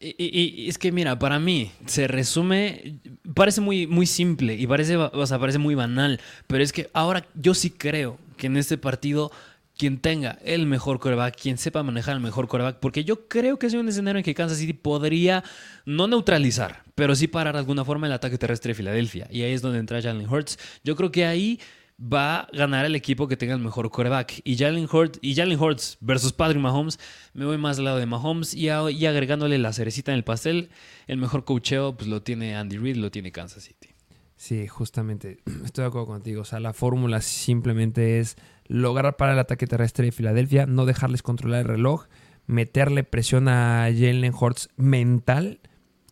Y, 0.00 0.68
es 0.68 0.76
que, 0.76 0.92
mira, 0.92 1.18
para 1.18 1.38
mí 1.38 1.70
se 1.86 2.06
resume, 2.08 2.96
parece 3.34 3.60
muy, 3.60 3.86
muy 3.86 4.06
simple 4.06 4.54
y 4.54 4.66
parece, 4.66 4.96
o 4.96 5.24
parece 5.40 5.58
muy 5.58 5.74
banal, 5.74 6.20
pero 6.46 6.62
es 6.62 6.72
que 6.72 6.90
ahora 6.92 7.26
yo 7.34 7.54
sí 7.54 7.70
creo 7.70 8.18
que 8.36 8.48
en 8.48 8.56
este 8.56 8.76
partido 8.76 9.30
quien 9.76 9.98
tenga 9.98 10.38
el 10.44 10.66
mejor 10.66 11.00
coreback, 11.00 11.36
quien 11.40 11.58
sepa 11.58 11.82
manejar 11.82 12.14
el 12.14 12.20
mejor 12.20 12.48
coreback, 12.48 12.78
porque 12.78 13.04
yo 13.04 13.28
creo 13.28 13.58
que 13.58 13.66
es 13.66 13.74
un 13.74 13.88
escenario 13.88 14.18
en 14.18 14.24
que 14.24 14.34
Kansas 14.34 14.58
City 14.58 14.72
podría 14.72 15.42
no 15.84 16.06
neutralizar, 16.06 16.82
pero 16.94 17.14
sí 17.16 17.26
parar 17.26 17.54
de 17.54 17.60
alguna 17.60 17.84
forma 17.84 18.06
el 18.06 18.12
ataque 18.12 18.38
terrestre 18.38 18.70
de 18.70 18.74
Filadelfia. 18.74 19.26
Y 19.30 19.42
ahí 19.42 19.52
es 19.52 19.62
donde 19.62 19.78
entra 19.78 20.00
Jalen 20.00 20.28
Hurts. 20.28 20.58
Yo 20.84 20.94
creo 20.94 21.10
que 21.10 21.26
ahí 21.26 21.60
va 22.00 22.40
a 22.40 22.48
ganar 22.52 22.84
el 22.84 22.94
equipo 22.94 23.28
que 23.28 23.36
tenga 23.36 23.54
el 23.54 23.60
mejor 23.60 23.90
coreback. 23.90 24.40
Y 24.44 24.56
Jalen 24.56 24.88
Hurts, 24.90 25.18
y 25.22 25.34
Jalen 25.34 25.60
Hurts 25.60 25.98
versus 26.00 26.32
Patrick 26.32 26.60
Mahomes, 26.60 26.98
me 27.32 27.44
voy 27.44 27.58
más 27.58 27.78
al 27.78 27.84
lado 27.84 27.98
de 27.98 28.06
Mahomes 28.06 28.54
y, 28.54 28.66
y 28.66 29.06
agregándole 29.06 29.58
la 29.58 29.72
cerecita 29.72 30.12
en 30.12 30.18
el 30.18 30.24
pastel, 30.24 30.70
el 31.06 31.18
mejor 31.18 31.44
coacheo 31.44 31.96
pues 31.96 32.08
lo 32.08 32.22
tiene 32.22 32.56
Andy 32.56 32.78
Reid, 32.78 32.96
lo 32.96 33.10
tiene 33.10 33.32
Kansas 33.32 33.64
City. 33.64 33.94
Sí, 34.36 34.66
justamente, 34.66 35.38
estoy 35.64 35.82
de 35.82 35.88
acuerdo 35.88 36.06
contigo. 36.06 36.42
O 36.42 36.44
sea, 36.44 36.60
la 36.60 36.72
fórmula 36.72 37.20
simplemente 37.20 38.18
es 38.18 38.36
lograr 38.66 39.16
para 39.16 39.32
el 39.32 39.38
ataque 39.38 39.66
terrestre 39.66 40.06
de 40.06 40.12
Filadelfia, 40.12 40.66
no 40.66 40.86
dejarles 40.86 41.22
controlar 41.22 41.60
el 41.60 41.68
reloj, 41.68 42.06
meterle 42.46 43.04
presión 43.04 43.48
a 43.48 43.84
Jalen 43.84 44.34
Hurts 44.34 44.68
mental, 44.76 45.60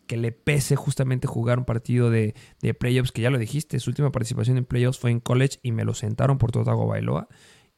que 0.07 0.17
le 0.17 0.31
pese 0.31 0.75
justamente 0.75 1.27
jugar 1.27 1.59
un 1.59 1.65
partido 1.65 2.09
de, 2.09 2.35
playoffs, 2.79 3.11
que 3.11 3.21
ya 3.21 3.29
lo 3.29 3.37
dijiste, 3.37 3.79
su 3.79 3.89
última 3.89 4.11
participación 4.11 4.57
en 4.57 4.65
playoffs 4.65 4.99
fue 4.99 5.11
en 5.11 5.19
college 5.19 5.59
y 5.61 5.71
me 5.71 5.85
lo 5.85 5.93
sentaron 5.93 6.37
por 6.37 6.51
Totago 6.51 6.87
Bailoa. 6.87 7.27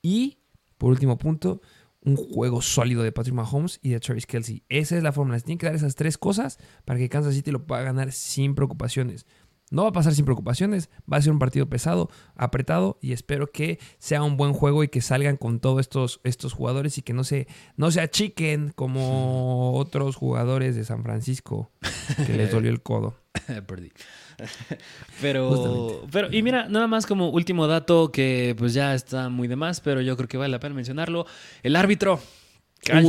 Y, 0.01 0.39
por 0.77 0.91
último 0.91 1.17
punto, 1.17 1.61
un 2.01 2.15
juego 2.15 2.61
sólido 2.61 3.03
de 3.03 3.11
Patrick 3.11 3.35
Mahomes 3.35 3.79
y 3.81 3.89
de 3.89 3.99
Travis 3.99 4.27
Kelsey. 4.27 4.63
Esa 4.69 4.95
es 4.95 5.03
la 5.03 5.11
fórmula. 5.11 5.39
Se 5.39 5.45
tienen 5.45 5.57
que 5.57 5.65
dar 5.65 5.75
esas 5.75 5.95
tres 5.95 6.17
cosas 6.17 6.59
para 6.85 6.99
que 6.99 7.09
Kansas 7.09 7.33
City 7.33 7.51
lo 7.51 7.65
pueda 7.65 7.81
ganar 7.81 8.11
sin 8.11 8.53
preocupaciones. 8.53 9.25
No 9.75 9.83
va 9.83 9.89
a 9.89 9.91
pasar 9.91 10.15
sin 10.15 10.23
preocupaciones, 10.23 10.89
va 11.11 11.17
a 11.17 11.21
ser 11.21 11.33
un 11.33 11.39
partido 11.39 11.67
pesado, 11.67 12.09
apretado 12.37 12.97
y 13.01 13.11
espero 13.11 13.51
que 13.51 13.77
sea 13.99 14.23
un 14.23 14.37
buen 14.37 14.53
juego 14.53 14.85
y 14.85 14.87
que 14.87 15.01
salgan 15.01 15.35
con 15.35 15.59
todos 15.59 15.81
estos, 15.81 16.21
estos 16.23 16.53
jugadores 16.53 16.97
y 16.97 17.01
que 17.01 17.11
no 17.11 17.25
se, 17.25 17.49
no 17.75 17.91
se 17.91 17.99
achiquen 17.99 18.71
como 18.73 19.73
otros 19.77 20.15
jugadores 20.15 20.77
de 20.77 20.85
San 20.85 21.03
Francisco 21.03 21.71
que 22.25 22.37
les 22.37 22.53
dolió 22.53 22.71
el 22.71 22.81
codo. 22.83 23.15
Perdí. 23.67 23.91
Pero, 25.21 26.05
pero, 26.11 26.31
y 26.31 26.41
mira, 26.41 26.67
nada 26.67 26.87
más 26.87 27.05
como 27.05 27.29
último 27.29 27.67
dato 27.67 28.11
que 28.11 28.53
pues 28.57 28.73
ya 28.73 28.93
está 28.93 29.29
muy 29.29 29.47
de 29.47 29.55
más, 29.55 29.79
pero 29.79 30.01
yo 30.01 30.17
creo 30.17 30.27
que 30.27 30.35
vale 30.35 30.51
la 30.51 30.59
pena 30.59 30.75
mencionarlo. 30.75 31.25
El 31.63 31.77
árbitro 31.77 32.19
Carl 32.85 33.07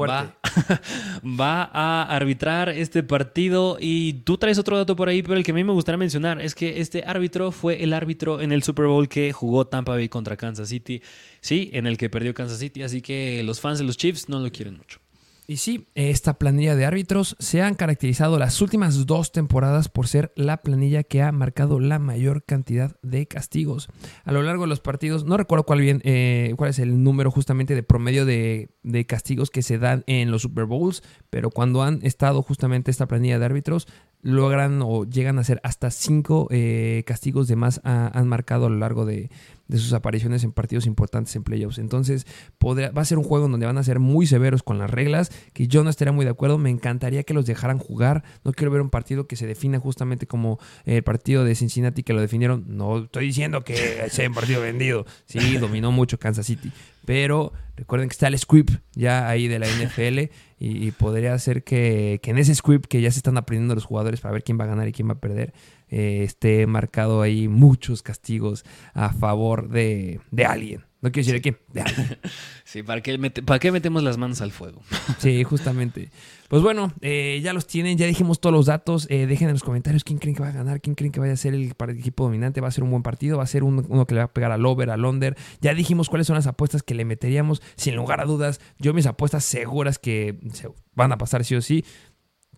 va, 0.00 0.34
va, 1.22 1.70
a 1.72 2.16
arbitrar 2.16 2.70
este 2.70 3.02
partido 3.02 3.76
y 3.78 4.14
tú 4.24 4.38
traes 4.38 4.58
otro 4.58 4.78
dato 4.78 4.96
por 4.96 5.10
ahí, 5.10 5.22
pero 5.22 5.34
el 5.34 5.44
que 5.44 5.50
a 5.50 5.54
mí 5.54 5.62
me 5.62 5.74
gustaría 5.74 5.98
mencionar 5.98 6.40
es 6.40 6.54
que 6.54 6.80
este 6.80 7.04
árbitro 7.06 7.52
fue 7.52 7.84
el 7.84 7.92
árbitro 7.92 8.40
en 8.40 8.50
el 8.50 8.62
Super 8.62 8.86
Bowl 8.86 9.06
que 9.06 9.30
jugó 9.32 9.66
Tampa 9.66 9.92
Bay 9.92 10.08
contra 10.08 10.38
Kansas 10.38 10.70
City, 10.70 11.02
sí, 11.42 11.68
en 11.74 11.86
el 11.86 11.98
que 11.98 12.08
perdió 12.08 12.32
Kansas 12.32 12.58
City, 12.58 12.82
así 12.82 13.02
que 13.02 13.42
los 13.42 13.60
fans 13.60 13.78
de 13.78 13.84
los 13.84 13.98
Chiefs 13.98 14.30
no 14.30 14.40
lo 14.40 14.50
quieren 14.50 14.78
mucho. 14.78 15.00
Y 15.50 15.56
sí, 15.56 15.88
esta 15.94 16.34
planilla 16.34 16.76
de 16.76 16.84
árbitros 16.84 17.34
se 17.38 17.62
han 17.62 17.74
caracterizado 17.74 18.38
las 18.38 18.60
últimas 18.60 19.06
dos 19.06 19.32
temporadas 19.32 19.88
por 19.88 20.06
ser 20.06 20.30
la 20.36 20.58
planilla 20.58 21.04
que 21.04 21.22
ha 21.22 21.32
marcado 21.32 21.80
la 21.80 21.98
mayor 21.98 22.44
cantidad 22.44 23.00
de 23.00 23.26
castigos. 23.26 23.88
A 24.24 24.32
lo 24.32 24.42
largo 24.42 24.64
de 24.64 24.68
los 24.68 24.80
partidos, 24.80 25.24
no 25.24 25.38
recuerdo 25.38 25.64
cuál, 25.64 25.80
bien, 25.80 26.02
eh, 26.04 26.52
cuál 26.58 26.68
es 26.68 26.78
el 26.78 27.02
número 27.02 27.30
justamente 27.30 27.74
de 27.74 27.82
promedio 27.82 28.26
de, 28.26 28.76
de, 28.82 29.06
castigos 29.06 29.48
que 29.48 29.62
se 29.62 29.78
dan 29.78 30.04
en 30.06 30.30
los 30.30 30.42
Super 30.42 30.66
Bowls, 30.66 31.02
pero 31.30 31.48
cuando 31.48 31.82
han 31.82 32.00
estado 32.02 32.42
justamente 32.42 32.90
esta 32.90 33.08
planilla 33.08 33.38
de 33.38 33.46
árbitros, 33.46 33.88
logran 34.22 34.80
o 34.82 35.04
llegan 35.04 35.38
a 35.38 35.44
ser 35.44 35.60
hasta 35.62 35.90
cinco 35.90 36.48
eh, 36.50 37.04
castigos 37.06 37.48
de 37.48 37.56
más 37.56 37.80
han 37.84 38.28
marcado 38.28 38.66
a 38.66 38.70
lo 38.70 38.76
largo 38.76 39.06
de, 39.06 39.30
sus 39.70 39.92
apariciones 39.92 40.44
en 40.44 40.52
partidos 40.52 40.86
importantes 40.86 41.36
en 41.36 41.44
playoffs. 41.44 41.78
Entonces 41.78 42.26
podría, 42.58 42.90
va 42.90 43.02
a 43.02 43.04
ser 43.04 43.18
un 43.18 43.24
juego 43.24 43.46
en 43.46 43.52
donde 43.52 43.66
van 43.66 43.78
a 43.78 43.82
ser 43.82 43.98
muy 43.98 44.26
severos 44.26 44.62
con 44.62 44.78
las 44.78 44.90
reglas, 44.90 45.30
que 45.52 45.68
yo 45.68 45.84
no 45.84 45.90
estaría 45.90 46.12
muy 46.12 46.24
de 46.24 46.30
acuerdo. 46.30 46.58
Me 46.58 46.70
encantaría 46.70 47.22
que 47.22 47.34
los 47.34 47.46
dejaran 47.46 47.78
jugar. 47.78 48.24
No 48.44 48.52
quiero 48.52 48.70
ver 48.70 48.80
un 48.80 48.90
partido 48.90 49.26
que 49.26 49.36
se 49.36 49.46
defina 49.46 49.78
justamente 49.78 50.26
como 50.26 50.58
el 50.84 51.02
partido 51.02 51.44
de 51.44 51.54
Cincinnati 51.54 52.02
que 52.02 52.12
lo 52.12 52.20
definieron. 52.20 52.64
No 52.66 53.04
estoy 53.04 53.26
diciendo 53.26 53.62
que 53.62 53.76
sea 54.10 54.28
un 54.28 54.34
partido 54.34 54.60
vendido. 54.62 55.06
Sí, 55.26 55.58
dominó 55.58 55.92
mucho 55.92 56.18
Kansas 56.18 56.46
City. 56.46 56.72
Pero 57.08 57.54
recuerden 57.74 58.10
que 58.10 58.12
está 58.12 58.28
el 58.28 58.38
script 58.38 58.82
ya 58.92 59.30
ahí 59.30 59.48
de 59.48 59.58
la 59.58 59.66
NFL 59.82 60.30
y, 60.58 60.90
podría 60.90 61.38
ser 61.38 61.64
que, 61.64 62.20
en 62.22 62.36
ese 62.36 62.54
script 62.54 62.84
que 62.84 63.00
ya 63.00 63.10
se 63.10 63.20
están 63.20 63.38
aprendiendo 63.38 63.74
los 63.74 63.86
jugadores 63.86 64.20
para 64.20 64.32
ver 64.32 64.44
quién 64.44 64.60
va 64.60 64.64
a 64.64 64.66
ganar 64.66 64.88
y 64.88 64.92
quién 64.92 65.08
va 65.08 65.14
a 65.14 65.18
perder, 65.18 65.54
eh, 65.88 66.20
esté 66.22 66.66
marcado 66.66 67.22
ahí 67.22 67.48
muchos 67.48 68.02
castigos 68.02 68.62
a 68.92 69.14
favor 69.14 69.70
de, 69.70 70.20
de 70.32 70.44
alguien. 70.44 70.87
No 71.00 71.12
quiero 71.12 71.32
decir 71.32 71.56
de 71.72 71.80
alguien. 71.80 72.18
Sí, 72.64 72.82
¿para 72.82 73.00
qué, 73.00 73.18
¿para 73.46 73.58
qué 73.58 73.72
metemos 73.72 74.02
las 74.02 74.18
manos 74.18 74.40
al 74.42 74.52
fuego? 74.52 74.82
Sí, 75.18 75.42
justamente. 75.42 76.10
Pues 76.48 76.62
bueno, 76.62 76.92
eh, 77.00 77.40
ya 77.42 77.52
los 77.52 77.66
tienen, 77.66 77.96
ya 77.96 78.06
dijimos 78.06 78.40
todos 78.40 78.54
los 78.54 78.66
datos. 78.66 79.06
Eh, 79.10 79.26
dejen 79.26 79.48
en 79.48 79.54
los 79.54 79.62
comentarios 79.62 80.02
quién 80.04 80.18
creen 80.18 80.34
que 80.34 80.42
va 80.42 80.48
a 80.48 80.52
ganar, 80.52 80.80
quién 80.80 80.94
creen 80.94 81.12
que 81.12 81.20
vaya 81.20 81.32
a 81.32 81.36
ser 81.36 81.54
el, 81.54 81.74
equipo 81.96 82.24
dominante. 82.24 82.60
Va 82.60 82.68
a 82.68 82.70
ser 82.70 82.84
un 82.84 82.90
buen 82.90 83.02
partido, 83.02 83.38
va 83.38 83.44
a 83.44 83.46
ser 83.46 83.64
uno, 83.64 84.06
que 84.06 84.14
le 84.14 84.20
va 84.20 84.24
a 84.24 84.32
pegar 84.32 84.50
al 84.50 84.64
over, 84.66 84.90
al 84.90 85.04
under. 85.04 85.36
Ya 85.60 85.72
dijimos 85.72 86.08
cuáles 86.08 86.26
son 86.26 86.36
las 86.36 86.46
apuestas 86.46 86.82
que 86.82 86.94
le 86.94 87.04
meteríamos, 87.04 87.62
sin 87.76 87.96
lugar 87.96 88.20
a 88.20 88.24
dudas. 88.24 88.60
Yo 88.78 88.92
mis 88.92 89.06
apuestas 89.06 89.44
seguras 89.44 89.98
que 89.98 90.38
se 90.52 90.68
van 90.94 91.12
a 91.12 91.18
pasar 91.18 91.44
sí 91.44 91.54
o 91.54 91.62
sí. 91.62 91.84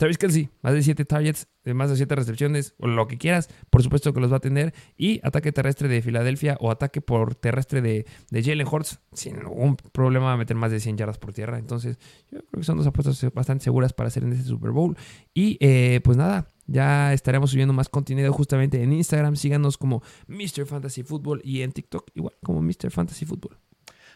Travis 0.00 0.16
Kelsey, 0.16 0.48
más 0.62 0.72
de 0.72 0.82
7 0.82 1.04
targets, 1.04 1.46
más 1.74 1.90
de 1.90 1.96
7 1.96 2.14
recepciones, 2.14 2.72
o 2.78 2.86
lo 2.86 3.06
que 3.06 3.18
quieras, 3.18 3.50
por 3.68 3.82
supuesto 3.82 4.14
que 4.14 4.20
los 4.20 4.32
va 4.32 4.38
a 4.38 4.40
tener. 4.40 4.72
Y 4.96 5.20
ataque 5.22 5.52
terrestre 5.52 5.88
de 5.88 6.00
Filadelfia 6.00 6.56
o 6.58 6.70
ataque 6.70 7.02
por 7.02 7.34
terrestre 7.34 7.82
de, 7.82 8.06
de 8.30 8.42
Jalen 8.42 8.66
Hurts, 8.66 8.98
sin 9.12 9.36
ningún 9.36 9.76
problema 9.76 10.24
va 10.24 10.32
a 10.32 10.36
meter 10.38 10.56
más 10.56 10.70
de 10.70 10.80
100 10.80 10.96
yardas 10.96 11.18
por 11.18 11.34
tierra. 11.34 11.58
Entonces, 11.58 11.98
yo 12.30 12.38
creo 12.38 12.60
que 12.60 12.64
son 12.64 12.78
dos 12.78 12.86
apuestas 12.86 13.30
bastante 13.34 13.62
seguras 13.62 13.92
para 13.92 14.06
hacer 14.06 14.24
en 14.24 14.32
este 14.32 14.46
Super 14.46 14.70
Bowl. 14.70 14.96
Y 15.34 15.58
eh, 15.60 16.00
pues 16.02 16.16
nada, 16.16 16.48
ya 16.66 17.12
estaremos 17.12 17.50
subiendo 17.50 17.74
más 17.74 17.90
contenido 17.90 18.32
justamente 18.32 18.82
en 18.82 18.94
Instagram. 18.94 19.36
Síganos 19.36 19.76
como 19.76 20.02
Mr. 20.28 20.64
Fantasy 20.64 21.02
Football 21.02 21.42
y 21.44 21.60
en 21.60 21.72
TikTok 21.72 22.08
igual 22.14 22.32
como 22.42 22.62
Mr. 22.62 22.90
Fantasy 22.90 23.26
Football. 23.26 23.58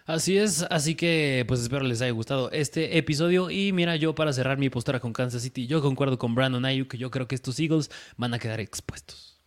Así 0.07 0.37
es, 0.37 0.67
así 0.69 0.97
que 0.97 1.47
pues 1.49 1.61
espero 1.61 1.83
les 1.83 2.03
haya 2.03 2.13
gustado 2.13 2.51
este 2.51 2.99
episodio 2.99 3.51
y 3.51 3.73
mira 3.73 3.97
yo 3.97 4.15
para 4.15 4.35
cerrar 4.35 4.59
mi 4.59 4.69
postura 4.69 5.01
con 5.01 5.15
Kansas 5.15 5.41
City, 5.41 5.67
yo 5.67 5.81
concuerdo 5.81 6.19
con 6.19 6.35
Brandon 6.35 6.67
Ayuk 6.67 6.89
que 6.89 6.99
yo 6.99 7.11
creo 7.11 7.27
que 7.27 7.35
estos 7.35 7.59
Eagles 7.59 7.91
van 8.19 8.35
a 8.35 8.39
quedar 8.39 8.61
expuestos. 8.61 9.41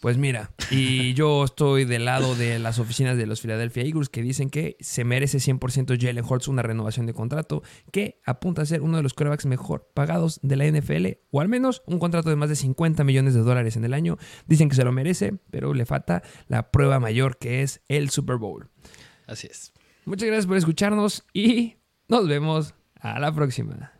Pues 0.00 0.18
mira, 0.18 0.50
y 0.70 1.14
yo 1.14 1.44
estoy 1.44 1.86
del 1.86 2.04
lado 2.04 2.34
de 2.34 2.58
las 2.58 2.78
oficinas 2.78 3.16
de 3.16 3.24
los 3.24 3.40
Philadelphia 3.40 3.82
Eagles 3.82 4.10
que 4.10 4.20
dicen 4.20 4.50
que 4.50 4.76
se 4.80 5.04
merece 5.04 5.38
100% 5.38 5.98
Jalen 5.98 6.24
Hurts 6.28 6.48
una 6.48 6.60
renovación 6.60 7.06
de 7.06 7.14
contrato 7.14 7.62
que 7.90 8.20
apunta 8.26 8.60
a 8.60 8.66
ser 8.66 8.82
uno 8.82 8.98
de 8.98 9.02
los 9.02 9.14
quarterbacks 9.14 9.46
mejor 9.46 9.88
pagados 9.94 10.40
de 10.42 10.56
la 10.56 10.66
NFL 10.66 11.06
o 11.30 11.40
al 11.40 11.48
menos 11.48 11.82
un 11.86 11.98
contrato 11.98 12.28
de 12.28 12.36
más 12.36 12.50
de 12.50 12.56
50 12.56 13.02
millones 13.04 13.32
de 13.32 13.40
dólares 13.40 13.76
en 13.76 13.86
el 13.86 13.94
año. 13.94 14.18
Dicen 14.46 14.68
que 14.68 14.76
se 14.76 14.84
lo 14.84 14.92
merece, 14.92 15.38
pero 15.50 15.72
le 15.72 15.86
falta 15.86 16.22
la 16.48 16.70
prueba 16.70 17.00
mayor 17.00 17.38
que 17.38 17.62
es 17.62 17.80
el 17.88 18.10
Super 18.10 18.36
Bowl. 18.36 18.68
Así 19.30 19.46
es. 19.46 19.72
Muchas 20.04 20.26
gracias 20.26 20.46
por 20.46 20.56
escucharnos 20.56 21.24
y 21.32 21.76
nos 22.08 22.26
vemos 22.26 22.74
a 22.98 23.20
la 23.20 23.32
próxima. 23.32 23.92